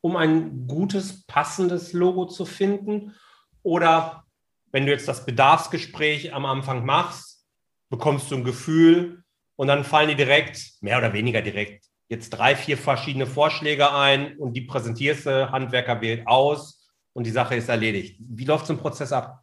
um 0.00 0.16
ein 0.16 0.68
gutes, 0.68 1.26
passendes 1.26 1.92
Logo 1.92 2.26
zu 2.26 2.46
finden? 2.46 3.16
Oder 3.64 4.24
wenn 4.70 4.86
du 4.86 4.92
jetzt 4.92 5.08
das 5.08 5.26
Bedarfsgespräch 5.26 6.32
am 6.32 6.46
Anfang 6.46 6.86
machst, 6.86 7.44
bekommst 7.90 8.30
du 8.30 8.36
ein 8.36 8.44
Gefühl 8.44 9.24
und 9.56 9.66
dann 9.66 9.82
fallen 9.82 10.08
dir 10.08 10.14
direkt, 10.14 10.74
mehr 10.80 10.98
oder 10.98 11.12
weniger 11.12 11.42
direkt, 11.42 11.86
jetzt 12.08 12.30
drei, 12.30 12.54
vier 12.54 12.78
verschiedene 12.78 13.26
Vorschläge 13.26 13.92
ein 13.92 14.38
und 14.38 14.52
die 14.52 14.60
präsentierst 14.60 15.26
du, 15.26 15.50
Handwerker 15.50 16.00
wählt 16.00 16.28
aus 16.28 16.88
und 17.12 17.24
die 17.24 17.32
Sache 17.32 17.56
ist 17.56 17.68
erledigt. 17.68 18.20
Wie 18.20 18.44
läuft 18.44 18.66
so 18.66 18.74
ein 18.74 18.78
Prozess 18.78 19.12
ab? 19.12 19.42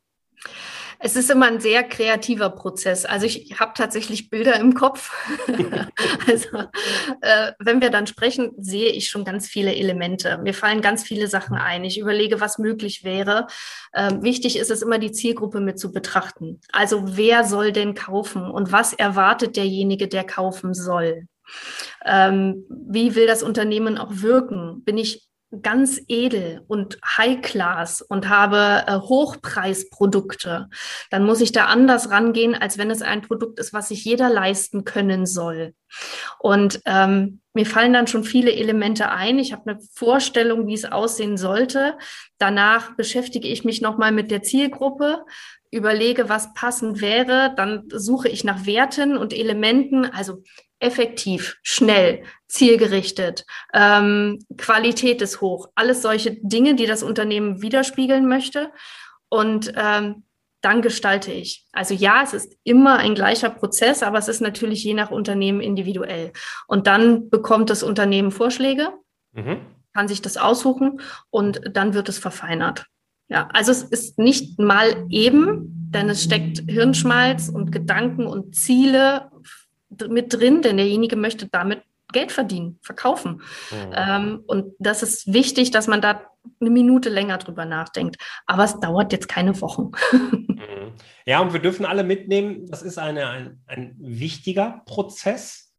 Es 1.00 1.16
ist 1.16 1.30
immer 1.30 1.48
ein 1.48 1.60
sehr 1.60 1.84
kreativer 1.84 2.50
Prozess. 2.50 3.06
Also 3.06 3.26
ich 3.26 3.60
habe 3.60 3.74
tatsächlich 3.76 4.30
Bilder 4.30 4.60
im 4.60 4.74
Kopf. 4.74 5.12
also 6.28 6.58
äh, 7.22 7.52
wenn 7.60 7.82
wir 7.82 7.90
dann 7.90 8.08
sprechen, 8.08 8.52
sehe 8.58 8.90
ich 8.90 9.10
schon 9.10 9.26
ganz 9.26 9.48
viele 9.48 9.76
Elemente. 9.76 10.38
Mir 10.40 10.54
fallen 10.54 10.82
ganz 10.82 11.04
viele 11.04 11.28
Sachen 11.28 11.58
ein. 11.58 11.84
Ich 11.84 12.00
überlege, 12.00 12.42
was 12.42 12.58
möglich 12.58 13.04
wäre. 13.04 13.48
Ähm, 13.94 14.24
wichtig 14.24 14.58
ist 14.58 14.72
es 14.72 14.82
immer, 14.82 15.00
die 15.00 15.12
Zielgruppe 15.12 15.60
mit 15.60 15.80
zu 15.80 15.92
betrachten. 15.92 16.60
Also 16.72 17.18
wer 17.18 17.44
soll 17.44 17.72
denn 17.72 17.94
kaufen 17.94 18.50
und 18.50 18.72
was 18.72 18.94
erwartet 18.94 19.56
derjenige, 19.56 20.08
der 20.08 20.24
kaufen 20.24 20.74
soll? 20.74 21.28
Ähm, 22.06 22.66
wie 22.70 23.16
will 23.16 23.28
das 23.28 23.44
Unternehmen 23.44 23.98
auch 23.98 24.12
wirken? 24.12 24.84
Bin 24.84 24.98
ich 24.98 25.28
ganz 25.62 26.02
edel 26.08 26.62
und 26.68 27.00
High 27.18 27.42
Class 27.42 28.02
und 28.02 28.30
habe 28.30 28.84
äh, 28.88 28.98
Hochpreisprodukte, 28.98 30.70
dann 31.10 31.26
muss 31.26 31.42
ich 31.42 31.52
da 31.52 31.66
anders 31.66 32.10
rangehen, 32.10 32.56
als 32.56 32.78
wenn 32.78 32.92
es 32.92 33.02
ein 33.02 33.22
Produkt 33.22 33.60
ist, 33.60 33.74
was 33.74 33.90
sich 33.90 34.06
jeder 34.06 34.30
leisten 34.30 34.84
können 34.84 35.26
soll. 35.26 35.74
Und 36.40 36.82
ähm, 36.86 37.42
mir 37.54 37.66
fallen 37.66 37.94
dann 37.94 38.08
schon 38.08 38.24
viele 38.24 38.54
Elemente 38.54 39.10
ein. 39.10 39.40
Ich 39.40 39.54
habe 39.54 39.72
eine 39.72 39.80
Vorstellung, 39.94 40.68
wie 40.68 40.74
es 40.74 40.86
aussehen 40.86 41.38
sollte. 41.38 41.98
Danach 42.38 42.96
beschäftige 42.96 43.48
ich 43.48 43.64
mich 43.64 43.82
nochmal 43.82 44.12
mit 44.12 44.30
der 44.30 44.44
Zielgruppe, 44.44 45.24
überlege, 45.72 46.30
was 46.30 46.54
passend 46.54 47.02
wäre. 47.02 47.54
Dann 47.56 47.84
suche 47.90 48.30
ich 48.30 48.44
nach 48.44 48.66
Werten 48.66 49.18
und 49.18 49.34
Elementen. 49.34 50.06
Also 50.06 50.44
effektiv, 50.80 51.58
schnell, 51.64 52.24
zielgerichtet, 52.48 53.46
ähm, 53.74 54.40
Qualität 54.58 55.22
ist 55.22 55.42
hoch, 55.42 55.70
alles 55.76 56.02
solche 56.02 56.38
Dinge, 56.42 56.76
die 56.76 56.86
das 56.86 57.04
Unternehmen 57.04 57.62
widerspiegeln 57.62 58.28
möchte. 58.28 58.72
Und 59.30 59.74
ähm, 59.76 60.24
dann 60.62 60.82
gestalte 60.82 61.32
ich. 61.32 61.66
Also 61.74 61.94
ja, 61.94 62.24
es 62.24 62.34
ist 62.34 62.58
immer 62.64 62.98
ein 62.98 63.14
gleicher 63.14 63.52
Prozess, 63.52 64.02
aber 64.02 64.18
es 64.18 64.28
ist 64.28 64.42
natürlich 64.42 64.84
je 64.84 64.96
nach 64.96 65.12
Unternehmen 65.12 65.62
individuell. 65.62 66.34
Und 66.68 66.88
dann 66.88 67.30
bekommt 67.30 67.70
das 67.70 67.84
Unternehmen 67.84 68.32
Vorschläge, 68.32 68.90
mhm. 69.34 69.58
kann 69.94 70.08
sich 70.08 70.24
das 70.24 70.38
aussuchen 70.38 71.02
und 71.30 71.62
dann 71.72 71.94
wird 71.94 72.10
es 72.10 72.18
verfeinert. 72.18 72.86
Ja, 73.28 73.48
also 73.54 73.72
es 73.72 73.84
ist 73.84 74.18
nicht 74.18 74.60
mal 74.60 75.06
eben, 75.10 75.90
denn 75.92 76.10
es 76.10 76.24
steckt 76.24 76.64
Hirnschmalz 76.68 77.50
und 77.50 77.72
Gedanken 77.72 78.26
und 78.26 78.56
Ziele 78.56 79.32
mit 80.10 80.34
drin, 80.34 80.62
denn 80.62 80.78
derjenige 80.78 81.16
möchte 81.16 81.48
damit 81.48 81.82
Geld 82.12 82.32
verdienen, 82.32 82.80
verkaufen. 82.82 83.42
Mhm. 83.72 83.94
Ähm, 83.94 84.44
und 84.48 84.74
das 84.80 85.04
ist 85.04 85.34
wichtig, 85.34 85.72
dass 85.72 85.88
man 85.88 86.02
da 86.02 86.22
eine 86.62 86.70
Minute 86.70 87.10
länger 87.10 87.38
drüber 87.38 87.66
nachdenkt. 87.66 88.18
Aber 88.46 88.64
es 88.64 88.80
dauert 88.80 89.12
jetzt 89.12 89.28
keine 89.28 89.60
Wochen. 89.62 89.92
Mhm. 90.56 90.94
Ja, 91.26 91.42
und 91.42 91.52
wir 91.52 91.60
dürfen 91.60 91.86
alle 91.86 92.04
mitnehmen, 92.04 92.66
das 92.68 92.82
ist 92.82 92.98
eine, 92.98 93.28
ein, 93.28 93.62
ein 93.68 93.96
wichtiger 94.00 94.82
Prozess, 94.86 95.74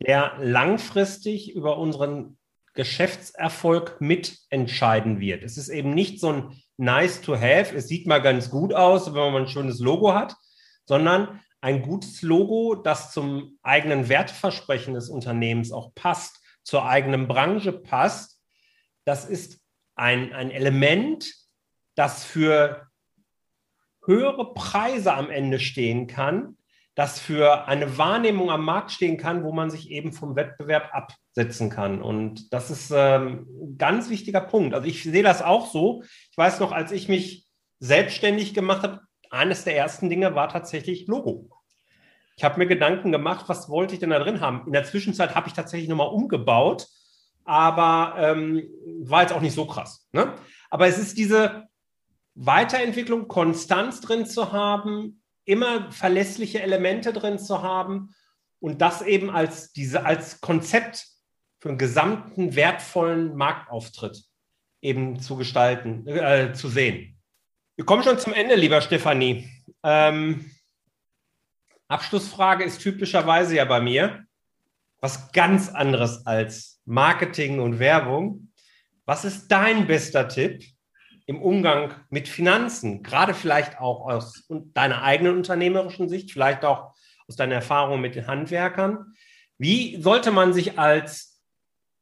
der 0.00 0.32
langfristig 0.40 1.54
über 1.54 1.78
unseren 1.78 2.38
Geschäftserfolg 2.72 4.00
mitentscheiden 4.00 5.20
wird. 5.20 5.42
Es 5.42 5.58
ist 5.58 5.68
eben 5.68 5.90
nicht 5.90 6.18
so 6.18 6.32
ein 6.32 6.62
nice 6.76 7.20
to 7.20 7.34
have, 7.34 7.74
es 7.76 7.88
sieht 7.88 8.06
mal 8.06 8.20
ganz 8.20 8.50
gut 8.50 8.72
aus, 8.72 9.12
wenn 9.12 9.32
man 9.32 9.42
ein 9.42 9.48
schönes 9.48 9.80
Logo 9.80 10.14
hat, 10.14 10.34
sondern 10.86 11.40
ein 11.66 11.82
gutes 11.82 12.22
Logo, 12.22 12.76
das 12.76 13.10
zum 13.10 13.58
eigenen 13.64 14.08
Wertversprechen 14.08 14.94
des 14.94 15.08
Unternehmens 15.08 15.72
auch 15.72 15.92
passt, 15.96 16.40
zur 16.62 16.86
eigenen 16.86 17.26
Branche 17.26 17.72
passt, 17.72 18.40
das 19.04 19.24
ist 19.24 19.58
ein, 19.96 20.32
ein 20.32 20.52
Element, 20.52 21.28
das 21.96 22.24
für 22.24 22.86
höhere 24.04 24.54
Preise 24.54 25.12
am 25.12 25.28
Ende 25.28 25.58
stehen 25.58 26.06
kann, 26.06 26.56
das 26.94 27.18
für 27.18 27.66
eine 27.66 27.98
Wahrnehmung 27.98 28.48
am 28.52 28.64
Markt 28.64 28.92
stehen 28.92 29.16
kann, 29.16 29.42
wo 29.42 29.52
man 29.52 29.68
sich 29.68 29.90
eben 29.90 30.12
vom 30.12 30.36
Wettbewerb 30.36 30.90
absetzen 30.92 31.68
kann. 31.68 32.00
Und 32.00 32.52
das 32.52 32.70
ist 32.70 32.92
ähm, 32.94 33.48
ein 33.60 33.76
ganz 33.76 34.08
wichtiger 34.08 34.40
Punkt. 34.40 34.72
Also 34.72 34.86
ich 34.86 35.02
sehe 35.02 35.24
das 35.24 35.42
auch 35.42 35.66
so. 35.72 36.04
Ich 36.30 36.38
weiß 36.38 36.60
noch, 36.60 36.70
als 36.70 36.92
ich 36.92 37.08
mich 37.08 37.48
selbstständig 37.80 38.54
gemacht 38.54 38.84
habe, 38.84 39.00
eines 39.30 39.64
der 39.64 39.76
ersten 39.76 40.08
Dinge 40.08 40.36
war 40.36 40.48
tatsächlich 40.48 41.08
Logo. 41.08 41.50
Ich 42.36 42.44
habe 42.44 42.58
mir 42.58 42.66
Gedanken 42.66 43.12
gemacht, 43.12 43.46
was 43.48 43.68
wollte 43.68 43.94
ich 43.94 44.00
denn 44.00 44.10
da 44.10 44.18
drin 44.18 44.40
haben. 44.40 44.66
In 44.66 44.72
der 44.72 44.84
Zwischenzeit 44.84 45.34
habe 45.34 45.48
ich 45.48 45.54
tatsächlich 45.54 45.88
nochmal 45.88 46.08
umgebaut, 46.08 46.86
aber 47.44 48.14
ähm, 48.18 48.62
war 49.00 49.22
jetzt 49.22 49.32
auch 49.32 49.40
nicht 49.40 49.54
so 49.54 49.66
krass. 49.66 50.06
Ne? 50.12 50.34
Aber 50.68 50.86
es 50.86 50.98
ist 50.98 51.16
diese 51.16 51.64
Weiterentwicklung, 52.34 53.28
Konstanz 53.28 54.02
drin 54.02 54.26
zu 54.26 54.52
haben, 54.52 55.22
immer 55.46 55.90
verlässliche 55.90 56.60
Elemente 56.60 57.14
drin 57.14 57.38
zu 57.38 57.62
haben 57.62 58.14
und 58.60 58.82
das 58.82 59.00
eben 59.00 59.30
als, 59.30 59.72
diese, 59.72 60.04
als 60.04 60.42
Konzept 60.42 61.06
für 61.60 61.70
einen 61.70 61.78
gesamten 61.78 62.54
wertvollen 62.54 63.34
Marktauftritt 63.34 64.24
eben 64.82 65.20
zu 65.20 65.36
gestalten, 65.36 66.06
äh, 66.06 66.52
zu 66.52 66.68
sehen. 66.68 67.18
Wir 67.76 67.86
kommen 67.86 68.02
schon 68.02 68.18
zum 68.18 68.34
Ende, 68.34 68.56
lieber 68.56 68.82
Stefanie. 68.82 69.48
Ähm, 69.82 70.50
Abschlussfrage 71.88 72.64
ist 72.64 72.80
typischerweise 72.80 73.56
ja 73.56 73.64
bei 73.64 73.80
mir 73.80 74.26
was 75.00 75.30
ganz 75.32 75.68
anderes 75.68 76.26
als 76.26 76.80
Marketing 76.84 77.60
und 77.60 77.78
Werbung. 77.78 78.48
Was 79.04 79.24
ist 79.24 79.48
dein 79.48 79.86
bester 79.86 80.26
Tipp 80.28 80.64
im 81.26 81.40
Umgang 81.40 81.94
mit 82.10 82.28
Finanzen? 82.28 83.02
Gerade 83.02 83.34
vielleicht 83.34 83.78
auch 83.78 84.08
aus 84.08 84.46
deiner 84.48 85.02
eigenen 85.02 85.36
unternehmerischen 85.36 86.08
Sicht, 86.08 86.32
vielleicht 86.32 86.64
auch 86.64 86.92
aus 87.28 87.36
deiner 87.36 87.56
Erfahrung 87.56 88.00
mit 88.00 88.14
den 88.14 88.26
Handwerkern. 88.26 89.14
Wie 89.58 90.00
sollte 90.00 90.32
man 90.32 90.52
sich 90.52 90.78
als 90.78 91.40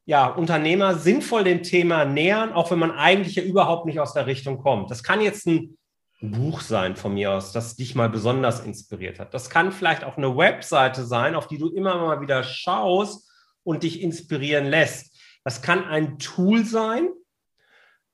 ja, 0.07 0.27
Unternehmer 0.27 0.95
sinnvoll 0.97 1.45
dem 1.45 1.63
Thema 1.63 2.05
nähern, 2.05 2.53
auch 2.53 2.71
wenn 2.71 2.79
man 2.79 2.93
eigentlich 2.93 3.37
ja 3.37 3.43
überhaupt 3.43 3.87
nicht 3.87 4.01
aus 4.01 4.15
der 4.15 4.27
Richtung 4.27 4.59
kommt? 4.59 4.91
Das 4.91 5.03
kann 5.03 5.21
jetzt 5.21 5.47
ein 5.47 5.77
Buch 6.31 6.61
sein 6.61 6.97
von 6.97 7.15
mir 7.15 7.33
aus, 7.33 7.53
das 7.53 7.77
dich 7.77 7.95
mal 7.95 8.09
besonders 8.09 8.61
inspiriert 8.61 9.19
hat. 9.19 9.35
Das 9.35 9.51
kann 9.51 9.73
vielleicht 9.73 10.05
auch 10.05 10.17
eine 10.17 10.37
Webseite 10.37 11.05
sein, 11.05 11.35
auf 11.35 11.47
die 11.47 11.59
du 11.59 11.69
immer 11.69 11.97
mal 11.97 12.21
wieder 12.21 12.43
schaust 12.43 13.31
und 13.63 13.83
dich 13.83 14.01
inspirieren 14.03 14.67
lässt. 14.67 15.17
Das 15.45 15.63
kann 15.63 15.85
ein 15.85 16.19
Tool 16.19 16.65
sein, 16.65 17.09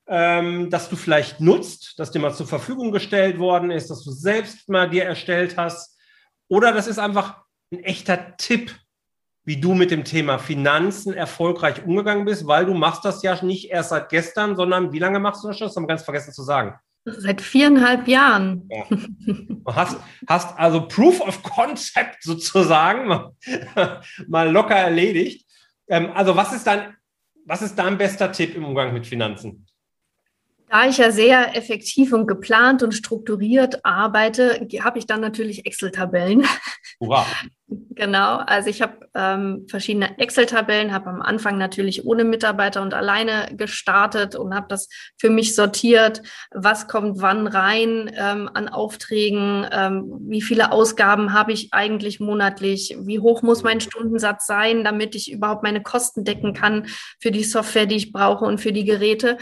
ähm, 0.07 0.70
das 0.70 0.88
du 0.88 0.96
vielleicht 0.96 1.40
nutzt, 1.40 1.99
das 1.99 2.11
dir 2.11 2.18
mal 2.18 2.35
zur 2.35 2.46
Verfügung 2.46 2.90
gestellt 2.90 3.38
worden 3.38 3.70
ist, 3.70 3.90
das 3.90 4.03
du 4.03 4.11
selbst 4.11 4.68
mal 4.68 4.90
dir 4.90 5.05
erstellt 5.05 5.57
hast. 5.57 5.96
Oder 6.49 6.73
das 6.73 6.87
ist 6.88 6.99
einfach 6.99 7.44
ein 7.73 7.85
echter 7.85 8.37
Tipp, 8.37 8.75
wie 9.44 9.61
du 9.61 9.75
mit 9.75 9.90
dem 9.90 10.05
Thema 10.05 10.38
Finanzen 10.38 11.14
erfolgreich 11.14 11.85
umgegangen 11.85 12.25
bist, 12.25 12.46
weil 12.46 12.66
du 12.66 12.75
machst 12.75 13.05
das 13.05 13.23
ja 13.23 13.42
nicht 13.44 13.70
erst 13.70 13.90
seit 13.90 14.09
gestern, 14.09 14.57
sondern 14.57 14.92
wie 14.92 14.99
lange 14.99 15.20
machst 15.20 15.44
du 15.44 15.49
das 15.49 15.59
schon? 15.59 15.68
Das 15.68 15.77
haben 15.77 15.85
wir 15.85 15.88
ganz 15.88 16.03
vergessen 16.03 16.33
zu 16.33 16.42
sagen. 16.42 16.79
Seit 17.04 17.40
viereinhalb 17.40 18.08
Jahren. 18.08 18.68
Ja. 18.70 18.84
Du 18.90 19.74
hast, 19.74 19.96
hast 20.28 20.58
also 20.58 20.86
Proof 20.86 21.20
of 21.20 21.42
Concept 21.42 22.22
sozusagen 22.22 23.08
mal, 23.08 23.32
mal 24.28 24.50
locker 24.50 24.76
erledigt. 24.76 25.46
Ähm, 25.88 26.10
also 26.14 26.36
was 26.36 26.52
ist, 26.52 26.66
dein, 26.66 26.94
was 27.46 27.62
ist 27.62 27.76
dein 27.76 27.96
bester 27.96 28.30
Tipp 28.32 28.54
im 28.54 28.64
Umgang 28.64 28.92
mit 28.92 29.06
Finanzen? 29.06 29.66
Da 30.68 30.86
ich 30.86 30.98
ja 30.98 31.10
sehr 31.10 31.56
effektiv 31.56 32.12
und 32.12 32.28
geplant 32.28 32.84
und 32.84 32.92
strukturiert 32.92 33.84
arbeite, 33.84 34.68
habe 34.80 35.00
ich 35.00 35.06
dann 35.06 35.20
natürlich 35.20 35.66
Excel-Tabellen. 35.66 36.46
Genau, 37.70 38.38
also 38.38 38.68
ich 38.68 38.83
habe 38.83 38.98
ähm, 39.14 39.66
verschiedene 39.68 40.18
Excel-Tabellen, 40.18 40.92
habe 40.92 41.11
am 41.11 41.22
Anfang 41.22 41.56
natürlich 41.56 42.04
ohne 42.04 42.24
Mitarbeiter 42.24 42.83
und 42.83 42.94
alleine 42.94 43.48
gestartet 43.56 44.35
und 44.35 44.54
habe 44.54 44.66
das 44.68 44.88
für 45.18 45.30
mich 45.30 45.54
sortiert, 45.54 46.22
was 46.50 46.88
kommt 46.88 47.20
wann 47.20 47.46
rein 47.46 48.11
ähm, 48.16 48.50
an 48.52 48.68
Aufträgen, 48.68 49.66
ähm, 49.70 50.04
wie 50.22 50.42
viele 50.42 50.72
Ausgaben 50.72 51.33
habe 51.33 51.52
ich 51.52 51.68
eigentlich 51.72 52.18
monatlich, 52.18 52.96
wie 53.00 53.20
hoch 53.20 53.42
muss 53.42 53.62
mein 53.62 53.80
Stundensatz 53.80 54.46
sein, 54.46 54.83
damit 54.83 55.14
ich 55.14 55.30
überhaupt 55.30 55.62
meine 55.62 55.83
Kosten 55.83 56.24
decken 56.24 56.54
kann 56.54 56.87
für 57.20 57.30
die 57.30 57.44
Software, 57.44 57.87
die 57.87 57.96
ich 57.96 58.12
brauche 58.12 58.44
und 58.44 58.61
für 58.61 58.72
die 58.72 58.85
Geräte. 58.85 59.38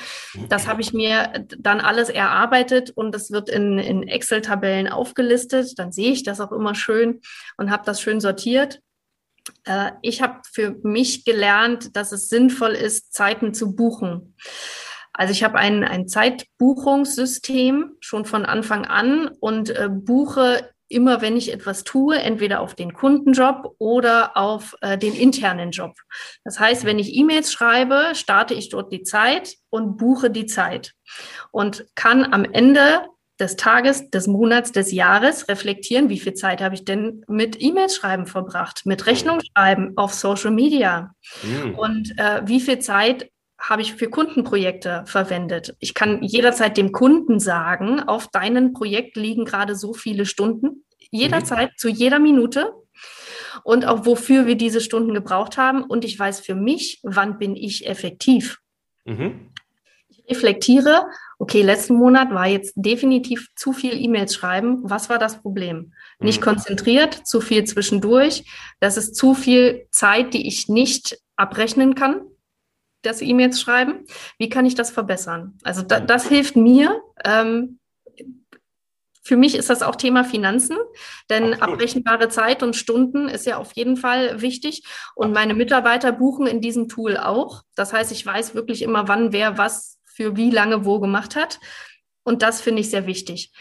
Das 0.51 0.69
habe 0.69 0.83
ich 0.83 0.93
mir 0.93 1.47
dann 1.59 1.81
alles 1.81 2.11
erarbeitet 2.11 2.91
und 2.91 3.15
das 3.15 3.31
wird 3.31 3.49
in, 3.49 3.79
in 3.79 4.03
Excel-Tabellen 4.03 4.89
aufgelistet. 4.89 5.79
Dann 5.79 5.93
sehe 5.93 6.13
ich 6.13 6.25
das 6.25 6.41
auch 6.41 6.53
immer 6.53 6.75
schön 6.75 7.21
und 7.57 7.71
habe 7.71 7.85
das 7.87 8.03
schön 8.03 8.18
schön 8.19 8.21
sortiert. 8.21 8.81
Äh, 9.65 9.93
ich 10.03 10.23
habe 10.23 10.41
für 10.51 10.77
mich 10.83 11.25
gelernt, 11.25 11.97
dass 11.97 12.13
es 12.13 12.29
sinnvoll 12.29 12.73
ist, 12.73 13.13
Zeiten 13.13 13.55
zu 13.55 13.75
buchen. 13.75 14.35
Also 15.13 15.33
ich 15.33 15.43
habe 15.43 15.59
ein, 15.59 15.85
ein 15.85 16.07
Zeitbuchungssystem 16.07 17.97
schon 18.01 18.25
von 18.25 18.45
Anfang 18.45 18.85
an 18.87 19.29
und 19.41 19.71
äh, 19.71 19.89
buche 19.91 20.71
immer, 20.91 21.21
wenn 21.21 21.37
ich 21.37 21.53
etwas 21.53 21.85
tue, 21.85 22.19
entweder 22.19 22.61
auf 22.61 22.75
den 22.75 22.95
Kundenjob 22.95 23.75
oder 23.79 24.37
auf 24.37 24.75
äh, 24.81 24.97
den 24.97 25.15
internen 25.15 25.71
Job. 25.71 25.93
Das 26.45 26.59
heißt, 26.59 26.85
wenn 26.85 26.99
ich 26.99 27.15
E-Mails 27.15 27.53
schreibe, 27.53 28.13
starte 28.15 28.55
ich 28.55 28.71
dort 28.71 28.91
die 28.93 29.03
Zeit 29.03 29.57
und 29.71 29.99
buche 29.99 30.31
die 30.31 30.47
Zeit 30.47 30.95
und 31.51 31.85
kann 31.95 32.33
am 32.33 32.45
Ende 32.45 33.03
des 33.41 33.57
Tages, 33.57 34.11
des 34.11 34.27
Monats, 34.27 34.73
des 34.73 34.93
Jahres 34.93 35.49
reflektieren, 35.49 36.09
wie 36.09 36.19
viel 36.19 36.35
Zeit 36.35 36.61
habe 36.61 36.75
ich 36.75 36.85
denn 36.85 37.25
mit 37.29 37.61
E-Mails 37.61 37.97
schreiben 37.97 38.27
verbracht, 38.27 38.83
mit 38.85 39.07
Rechnung 39.07 39.41
schreiben 39.41 39.93
auf 39.97 40.15
Social 40.15 40.51
Media 40.51 41.13
mhm. 41.43 41.75
und 41.75 42.19
äh, 42.19 42.43
wie 42.45 42.61
viel 42.61 42.79
Zeit 42.81 43.31
habe 43.61 43.83
ich 43.83 43.95
für 43.95 44.09
Kundenprojekte 44.09 45.03
verwendet. 45.07 45.75
Ich 45.81 45.95
kann 45.95 46.23
jederzeit 46.23 46.77
dem 46.77 46.93
Kunden 46.93 47.41
sagen, 47.41 48.01
auf 48.01 48.29
deinem 48.29 48.73
Projekt 48.73 49.17
liegen 49.17 49.45
gerade 49.45 49.75
so 49.75 49.95
viele 49.95 50.27
Stunden, 50.27 50.85
jederzeit, 51.11 51.71
mhm. 51.71 51.77
zu 51.77 51.89
jeder 51.89 52.19
Minute 52.19 52.73
und 53.65 53.85
auch 53.85 54.07
wofür 54.07 54.47
wir 54.47 54.57
diese 54.57 54.81
Stunden 54.81 55.15
gebraucht 55.15 55.59
haben. 55.59 55.83
Und 55.83 56.05
ich 56.05 56.19
weiß 56.19 56.41
für 56.41 56.55
mich, 56.55 57.01
wann 57.03 57.39
bin 57.39 57.57
ich 57.57 57.87
effektiv. 57.87 58.59
Mhm. 59.05 59.51
Ich 60.09 60.25
reflektiere, 60.31 61.07
okay, 61.39 61.63
letzten 61.63 61.95
Monat 61.95 62.33
war 62.33 62.47
jetzt 62.47 62.75
definitiv 62.77 63.49
zu 63.55 63.73
viel 63.73 63.95
E-Mails 63.95 64.35
schreiben. 64.35 64.81
Was 64.83 65.09
war 65.09 65.19
das 65.19 65.41
Problem? 65.41 65.95
Nicht 66.19 66.41
mhm. 66.41 66.45
konzentriert, 66.45 67.27
zu 67.27 67.41
viel 67.41 67.65
zwischendurch. 67.65 68.45
Das 68.81 68.97
ist 68.97 69.15
zu 69.15 69.35
viel 69.35 69.87
Zeit, 69.91 70.35
die 70.35 70.47
ich 70.49 70.69
nicht 70.69 71.19
abrechnen 71.37 71.95
kann, 71.95 72.23
das 73.03 73.23
E-Mails 73.23 73.61
schreiben. 73.61 74.05
Wie 74.39 74.49
kann 74.49 74.67
ich 74.67 74.75
das 74.75 74.91
verbessern? 74.91 75.57
Also 75.63 75.83
da, 75.83 76.01
das 76.01 76.27
hilft 76.29 76.57
mir, 76.57 77.01
ähm, 77.25 77.79
für 79.23 79.37
mich 79.37 79.55
ist 79.55 79.69
das 79.69 79.83
auch 79.83 79.95
Thema 79.95 80.25
Finanzen, 80.25 80.79
denn 81.29 81.53
Absolut. 81.53 81.75
abrechenbare 81.75 82.29
Zeit 82.31 82.63
und 82.63 82.75
Stunden 82.75 83.29
ist 83.29 83.45
ja 83.45 83.59
auf 83.59 83.73
jeden 83.73 83.99
Fall 83.99 84.41
wichtig. 84.41 84.85
Und 85.15 85.33
meine 85.33 85.53
Mitarbeiter 85.53 86.13
buchen 86.13 86.47
in 86.47 86.63
diesem 86.63 86.89
Tool 86.89 87.19
auch. 87.19 87.63
Das 87.77 87.93
heißt, 87.93 88.11
ich 88.11 88.25
weiß 88.25 88.55
wirklich 88.55 88.81
immer, 88.81 89.07
wann 89.07 89.31
wer 89.31 89.59
was 89.59 89.98
für 90.19 90.37
wie 90.37 90.51
lange 90.51 90.85
wo 90.85 90.99
gemacht 90.99 91.37
hat. 91.37 91.61
Und 92.25 92.43
das 92.43 92.61
finde 92.61 92.81
ich 92.81 92.91
sehr 92.91 93.07
wichtig. 93.07 93.53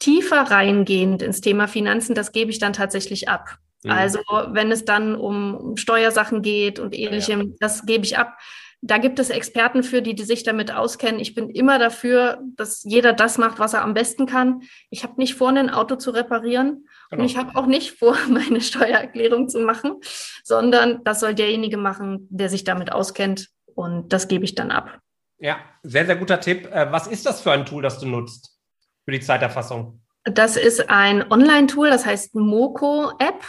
Tiefer 0.00 0.42
reingehend 0.42 1.22
ins 1.22 1.40
Thema 1.40 1.68
Finanzen, 1.68 2.16
das 2.16 2.32
gebe 2.32 2.50
ich 2.50 2.58
dann 2.58 2.72
tatsächlich 2.72 3.28
ab. 3.28 3.56
Mhm. 3.84 3.92
Also 3.92 4.18
wenn 4.48 4.72
es 4.72 4.84
dann 4.84 5.14
um 5.14 5.76
Steuersachen 5.76 6.42
geht 6.42 6.80
und 6.80 6.92
ähnlichem, 6.92 7.40
ja. 7.40 7.56
das 7.60 7.86
gebe 7.86 8.04
ich 8.04 8.18
ab. 8.18 8.36
Da 8.80 8.98
gibt 8.98 9.20
es 9.20 9.30
Experten 9.30 9.84
für, 9.84 10.02
die, 10.02 10.16
die 10.16 10.24
sich 10.24 10.42
damit 10.42 10.74
auskennen. 10.74 11.20
Ich 11.20 11.36
bin 11.36 11.50
immer 11.50 11.78
dafür, 11.78 12.40
dass 12.56 12.82
jeder 12.82 13.12
das 13.12 13.38
macht, 13.38 13.60
was 13.60 13.74
er 13.74 13.82
am 13.82 13.94
besten 13.94 14.26
kann. 14.26 14.62
Ich 14.90 15.04
habe 15.04 15.14
nicht 15.18 15.36
vor, 15.36 15.50
ein 15.50 15.70
Auto 15.70 15.94
zu 15.94 16.10
reparieren 16.10 16.88
genau. 17.10 17.22
und 17.22 17.30
ich 17.30 17.36
habe 17.36 17.54
auch 17.54 17.66
nicht 17.66 17.92
vor, 17.92 18.16
meine 18.28 18.60
Steuererklärung 18.60 19.48
zu 19.48 19.60
machen, 19.60 20.00
sondern 20.42 21.04
das 21.04 21.20
soll 21.20 21.36
derjenige 21.36 21.76
machen, 21.76 22.26
der 22.28 22.48
sich 22.48 22.64
damit 22.64 22.90
auskennt 22.90 23.50
und 23.76 24.12
das 24.12 24.26
gebe 24.26 24.44
ich 24.44 24.56
dann 24.56 24.72
ab. 24.72 24.98
Ja, 25.42 25.58
sehr, 25.82 26.06
sehr 26.06 26.14
guter 26.14 26.38
Tipp. 26.38 26.66
Äh, 26.72 26.92
was 26.92 27.08
ist 27.08 27.26
das 27.26 27.40
für 27.40 27.50
ein 27.50 27.66
Tool, 27.66 27.82
das 27.82 27.98
du 27.98 28.06
nutzt 28.06 28.56
für 29.04 29.10
die 29.10 29.18
Zeiterfassung? 29.18 30.00
Das 30.22 30.56
ist 30.56 30.88
ein 30.88 31.32
Online-Tool, 31.32 31.90
das 31.90 32.06
heißt 32.06 32.36
Moco-App. 32.36 33.44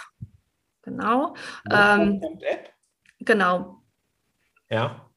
Genau. 0.82 1.36
Moco.app? 1.70 2.00
Ähm, 2.00 2.22
genau. 3.20 3.84
Ja. 4.72 5.08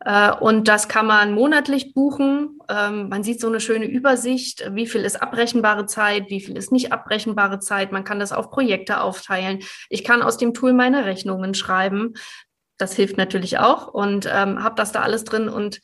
Äh, 0.00 0.32
und 0.32 0.66
das 0.66 0.88
kann 0.88 1.04
man 1.04 1.34
monatlich 1.34 1.92
buchen. 1.92 2.58
Ähm, 2.70 3.10
man 3.10 3.22
sieht 3.22 3.38
so 3.38 3.48
eine 3.48 3.60
schöne 3.60 3.84
Übersicht, 3.84 4.66
wie 4.72 4.86
viel 4.86 5.02
ist 5.02 5.20
abrechenbare 5.20 5.84
Zeit, 5.84 6.30
wie 6.30 6.40
viel 6.40 6.56
ist 6.56 6.72
nicht 6.72 6.90
abrechenbare 6.90 7.58
Zeit. 7.58 7.92
Man 7.92 8.04
kann 8.04 8.18
das 8.18 8.32
auf 8.32 8.50
Projekte 8.50 9.02
aufteilen. 9.02 9.58
Ich 9.90 10.04
kann 10.04 10.22
aus 10.22 10.38
dem 10.38 10.54
Tool 10.54 10.72
meine 10.72 11.04
Rechnungen 11.04 11.52
schreiben. 11.52 12.14
Das 12.78 12.94
hilft 12.94 13.18
natürlich 13.18 13.58
auch 13.58 13.88
und 13.88 14.24
ähm, 14.24 14.62
habe 14.62 14.76
das 14.76 14.92
da 14.92 15.02
alles 15.02 15.24
drin 15.24 15.50
und 15.50 15.82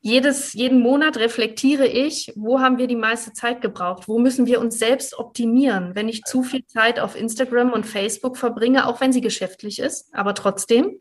jedes, 0.00 0.52
jeden 0.52 0.80
Monat 0.80 1.16
reflektiere 1.16 1.86
ich, 1.86 2.32
wo 2.36 2.60
haben 2.60 2.78
wir 2.78 2.86
die 2.86 2.96
meiste 2.96 3.32
Zeit 3.32 3.60
gebraucht? 3.60 4.06
Wo 4.06 4.18
müssen 4.18 4.46
wir 4.46 4.60
uns 4.60 4.78
selbst 4.78 5.18
optimieren? 5.18 5.94
Wenn 5.94 6.08
ich 6.08 6.22
zu 6.22 6.42
viel 6.44 6.64
Zeit 6.66 7.00
auf 7.00 7.16
Instagram 7.16 7.72
und 7.72 7.84
Facebook 7.84 8.36
verbringe, 8.36 8.86
auch 8.86 9.00
wenn 9.00 9.12
sie 9.12 9.20
geschäftlich 9.20 9.80
ist, 9.80 10.14
aber 10.14 10.34
trotzdem 10.34 11.00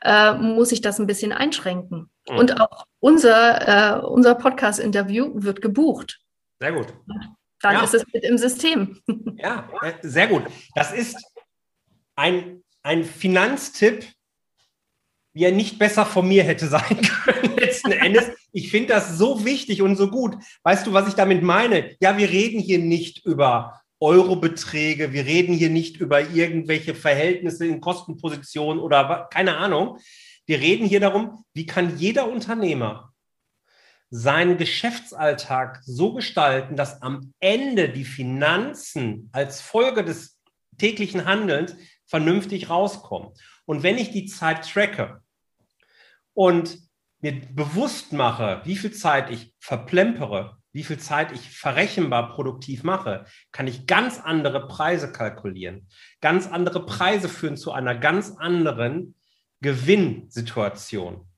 äh, 0.00 0.34
muss 0.34 0.72
ich 0.72 0.80
das 0.80 0.98
ein 0.98 1.06
bisschen 1.06 1.32
einschränken. 1.32 2.10
Mhm. 2.28 2.36
Und 2.36 2.60
auch 2.60 2.84
unser, 2.98 4.00
äh, 4.00 4.04
unser 4.04 4.34
Podcast-Interview 4.34 5.30
wird 5.34 5.62
gebucht. 5.62 6.20
Sehr 6.60 6.72
gut. 6.72 6.88
Dann 7.60 7.74
ja. 7.74 7.84
ist 7.84 7.94
es 7.94 8.04
mit 8.12 8.24
im 8.24 8.38
System. 8.38 9.00
Ja, 9.36 9.68
äh, 9.82 9.94
sehr 10.02 10.28
gut. 10.28 10.44
Das 10.76 10.92
ist 10.92 11.16
ein, 12.14 12.62
ein 12.84 13.02
Finanztipp, 13.02 14.06
wie 15.32 15.44
er 15.44 15.52
nicht 15.52 15.80
besser 15.80 16.06
von 16.06 16.28
mir 16.28 16.44
hätte 16.44 16.68
sein 16.68 17.00
können 17.24 17.56
letzten 17.56 17.92
Endes. 17.92 18.30
Ich 18.52 18.70
finde 18.70 18.88
das 18.88 19.16
so 19.16 19.44
wichtig 19.44 19.82
und 19.82 19.96
so 19.96 20.08
gut. 20.08 20.36
Weißt 20.62 20.86
du, 20.86 20.92
was 20.92 21.08
ich 21.08 21.14
damit 21.14 21.42
meine? 21.42 21.96
Ja, 22.00 22.18
wir 22.18 22.28
reden 22.28 22.60
hier 22.60 22.78
nicht 22.78 23.24
über 23.24 23.80
Eurobeträge, 23.98 25.12
wir 25.12 25.24
reden 25.24 25.54
hier 25.54 25.70
nicht 25.70 25.96
über 25.96 26.20
irgendwelche 26.20 26.94
Verhältnisse 26.94 27.66
in 27.66 27.80
Kostenpositionen 27.80 28.82
oder 28.82 29.28
keine 29.32 29.56
Ahnung. 29.56 29.98
Wir 30.44 30.60
reden 30.60 30.86
hier 30.86 31.00
darum, 31.00 31.44
wie 31.54 31.66
kann 31.66 31.96
jeder 31.98 32.28
Unternehmer 32.28 33.12
seinen 34.10 34.58
Geschäftsalltag 34.58 35.80
so 35.84 36.12
gestalten, 36.12 36.76
dass 36.76 37.00
am 37.00 37.32
Ende 37.40 37.88
die 37.88 38.04
Finanzen 38.04 39.30
als 39.32 39.62
Folge 39.62 40.04
des 40.04 40.38
täglichen 40.76 41.24
Handelns 41.24 41.74
vernünftig 42.06 42.68
rauskommen. 42.68 43.30
Und 43.64 43.82
wenn 43.82 43.96
ich 43.96 44.10
die 44.10 44.26
Zeit 44.26 44.68
tracke 44.68 45.22
und 46.34 46.78
mir 47.22 47.40
bewusst 47.52 48.12
mache, 48.12 48.60
wie 48.64 48.76
viel 48.76 48.92
Zeit 48.92 49.30
ich 49.30 49.54
verplempere, 49.60 50.58
wie 50.72 50.82
viel 50.82 50.98
Zeit 50.98 51.32
ich 51.32 51.50
verrechenbar 51.50 52.30
produktiv 52.30 52.82
mache, 52.82 53.26
kann 53.52 53.66
ich 53.66 53.86
ganz 53.86 54.18
andere 54.18 54.66
Preise 54.66 55.12
kalkulieren. 55.12 55.86
Ganz 56.20 56.46
andere 56.46 56.84
Preise 56.84 57.28
führen 57.28 57.56
zu 57.56 57.72
einer 57.72 57.94
ganz 57.94 58.34
anderen 58.38 59.14
Gewinnsituation. 59.60 61.28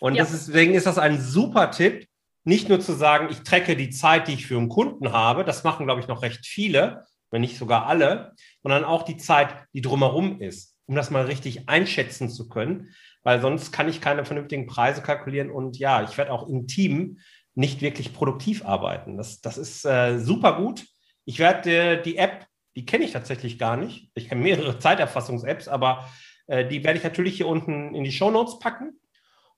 Und 0.00 0.14
ja. 0.14 0.24
deswegen 0.24 0.74
ist 0.74 0.86
das 0.86 0.98
ein 0.98 1.20
super 1.20 1.70
Tipp, 1.70 2.08
nicht 2.44 2.68
nur 2.68 2.80
zu 2.80 2.92
sagen, 2.92 3.28
ich 3.30 3.42
trecke 3.42 3.76
die 3.76 3.90
Zeit, 3.90 4.28
die 4.28 4.34
ich 4.34 4.46
für 4.46 4.56
einen 4.56 4.70
Kunden 4.70 5.12
habe, 5.12 5.44
das 5.44 5.64
machen, 5.64 5.84
glaube 5.84 6.00
ich, 6.00 6.08
noch 6.08 6.22
recht 6.22 6.46
viele, 6.46 7.04
wenn 7.30 7.42
nicht 7.42 7.58
sogar 7.58 7.86
alle, 7.86 8.32
sondern 8.62 8.84
auch 8.84 9.02
die 9.02 9.18
Zeit, 9.18 9.54
die 9.74 9.82
drumherum 9.82 10.40
ist, 10.40 10.76
um 10.86 10.94
das 10.94 11.10
mal 11.10 11.26
richtig 11.26 11.68
einschätzen 11.68 12.30
zu 12.30 12.48
können 12.48 12.94
weil 13.22 13.40
sonst 13.40 13.72
kann 13.72 13.88
ich 13.88 14.00
keine 14.00 14.24
vernünftigen 14.24 14.66
Preise 14.66 15.02
kalkulieren 15.02 15.50
und 15.50 15.78
ja, 15.78 16.02
ich 16.02 16.16
werde 16.18 16.32
auch 16.32 16.48
im 16.48 16.66
Team 16.66 17.18
nicht 17.54 17.80
wirklich 17.82 18.12
produktiv 18.12 18.64
arbeiten. 18.64 19.16
Das, 19.16 19.40
das 19.40 19.58
ist 19.58 19.84
äh, 19.84 20.18
super 20.18 20.56
gut. 20.56 20.86
Ich 21.24 21.38
werde 21.38 21.70
äh, 21.70 22.02
die 22.02 22.16
App, 22.16 22.46
die 22.76 22.86
kenne 22.86 23.04
ich 23.04 23.12
tatsächlich 23.12 23.58
gar 23.58 23.76
nicht. 23.76 24.10
Ich 24.14 24.28
kenne 24.28 24.42
mehrere 24.42 24.78
Zeiterfassungs-Apps, 24.78 25.68
aber 25.68 26.08
äh, 26.46 26.66
die 26.66 26.84
werde 26.84 26.98
ich 26.98 27.04
natürlich 27.04 27.36
hier 27.36 27.48
unten 27.48 27.94
in 27.94 28.04
die 28.04 28.12
Show 28.12 28.30
Notes 28.30 28.58
packen. 28.58 28.98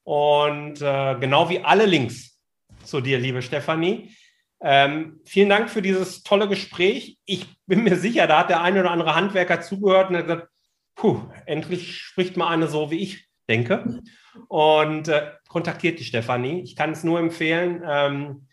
Und 0.02 0.80
äh, 0.80 1.16
genau 1.20 1.50
wie 1.50 1.60
alle 1.60 1.86
Links 1.86 2.40
zu 2.84 3.00
dir, 3.00 3.18
liebe 3.18 3.42
Stefanie. 3.42 4.16
Ähm, 4.62 5.20
vielen 5.24 5.48
Dank 5.48 5.70
für 5.70 5.82
dieses 5.82 6.22
tolle 6.22 6.48
Gespräch. 6.48 7.18
Ich 7.24 7.46
bin 7.66 7.84
mir 7.84 7.96
sicher, 7.96 8.26
da 8.26 8.40
hat 8.40 8.50
der 8.50 8.62
eine 8.62 8.80
oder 8.80 8.90
andere 8.90 9.14
Handwerker 9.14 9.60
zugehört 9.60 10.10
und 10.10 10.16
hat 10.16 10.26
gesagt, 10.26 10.48
puh, 10.94 11.20
endlich 11.46 11.98
spricht 11.98 12.36
mal 12.36 12.48
eine 12.48 12.68
so 12.68 12.90
wie 12.90 12.98
ich 12.98 13.29
denke. 13.50 14.00
Und 14.48 15.08
äh, 15.08 15.32
kontaktiert 15.48 15.98
die 15.98 16.04
Stefanie. 16.04 16.62
Ich 16.62 16.76
kann 16.76 16.92
es 16.92 17.04
nur 17.04 17.18
empfehlen. 17.18 17.82
Ähm, 17.86 18.46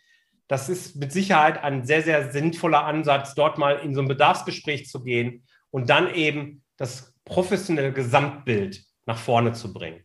das 0.48 0.68
ist 0.68 0.96
mit 0.96 1.12
Sicherheit 1.12 1.62
ein 1.62 1.86
sehr, 1.86 2.02
sehr 2.02 2.32
sinnvoller 2.32 2.84
Ansatz, 2.84 3.34
dort 3.34 3.58
mal 3.58 3.78
in 3.78 3.94
so 3.94 4.02
ein 4.02 4.08
Bedarfsgespräch 4.08 4.88
zu 4.88 5.02
gehen 5.02 5.44
und 5.70 5.88
dann 5.88 6.12
eben 6.14 6.62
das 6.76 7.14
professionelle 7.24 7.92
Gesamtbild 7.92 8.82
nach 9.06 9.18
vorne 9.18 9.52
zu 9.52 9.72
bringen. 9.72 10.02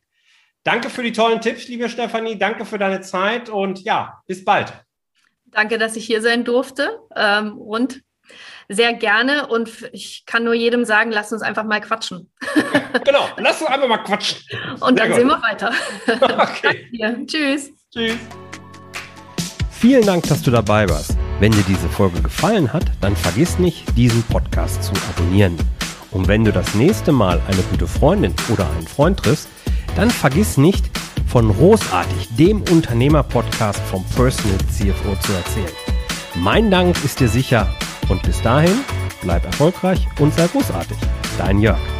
Danke 0.64 0.90
für 0.90 1.04
die 1.04 1.12
tollen 1.12 1.42
Tipps, 1.42 1.68
liebe 1.68 1.90
Stefanie. 1.90 2.38
Danke 2.38 2.66
für 2.66 2.78
deine 2.78 3.02
Zeit 3.02 3.50
und 3.50 3.84
ja, 3.84 4.22
bis 4.28 4.46
bald. 4.46 4.74
Danke, 5.46 5.78
dass 5.78 5.96
ich 5.96 6.06
hier 6.06 6.22
sein 6.22 6.44
durfte. 6.44 7.00
Ähm, 7.16 7.58
und 7.58 8.02
sehr 8.70 8.94
gerne 8.94 9.48
und 9.48 9.70
ich 9.92 10.24
kann 10.26 10.44
nur 10.44 10.54
jedem 10.54 10.86
sagen, 10.86 11.12
lasst 11.12 11.34
uns 11.34 11.42
einfach 11.42 11.64
mal 11.64 11.82
quatschen. 11.82 12.32
genau, 13.06 13.28
lasst 13.38 13.62
uns 13.62 13.70
einfach 13.70 13.88
mal 13.88 13.98
quatschen. 13.98 14.40
Und 14.80 14.98
sehr 14.98 15.08
dann 15.08 15.10
gut. 15.10 15.16
sehen 15.16 15.28
wir 15.28 15.42
weiter. 15.42 15.72
Okay. 16.44 17.26
Tschüss. 17.26 17.72
Tschüss. 17.92 18.16
Vielen 19.72 20.06
Dank, 20.06 20.24
dass 20.28 20.42
du 20.42 20.52
dabei 20.52 20.88
warst. 20.90 21.18
Wenn 21.40 21.52
dir 21.52 21.64
diese 21.68 21.90
Folge 21.90 22.22
gefallen 22.22 22.72
hat, 22.72 22.86
dann 23.02 23.16
vergiss 23.16 23.60
nicht, 23.60 23.86
diesen 23.98 24.24
Podcast 24.24 24.84
zu 24.84 24.94
abonnieren. 25.10 25.58
Und 26.12 26.28
wenn 26.28 26.46
du 26.46 26.52
das 26.52 26.74
nächste 26.76 27.12
Mal 27.12 27.42
eine 27.48 27.62
gute 27.64 27.88
Freundin 27.88 28.34
oder 28.50 28.70
einen 28.70 28.88
Freund 28.88 29.20
triffst, 29.20 29.50
dann 29.96 30.10
vergiss 30.10 30.58
nicht, 30.58 30.86
von 31.28 31.52
Großartig, 31.52 32.30
dem 32.38 32.62
Unternehmer-Podcast 32.62 33.80
vom 33.90 34.06
Personal 34.16 34.58
CFO 34.72 35.16
zu 35.22 35.34
erzählen. 35.34 35.76
Mein 36.36 36.70
Dank 36.70 37.04
ist 37.04 37.20
dir 37.20 37.28
sicher 37.28 37.68
und 38.10 38.22
bis 38.24 38.42
dahin, 38.42 38.80
bleib 39.22 39.46
erfolgreich 39.46 40.08
und 40.20 40.34
sei 40.34 40.48
großartig. 40.48 40.98
Dein 41.38 41.60
Jörg. 41.60 41.93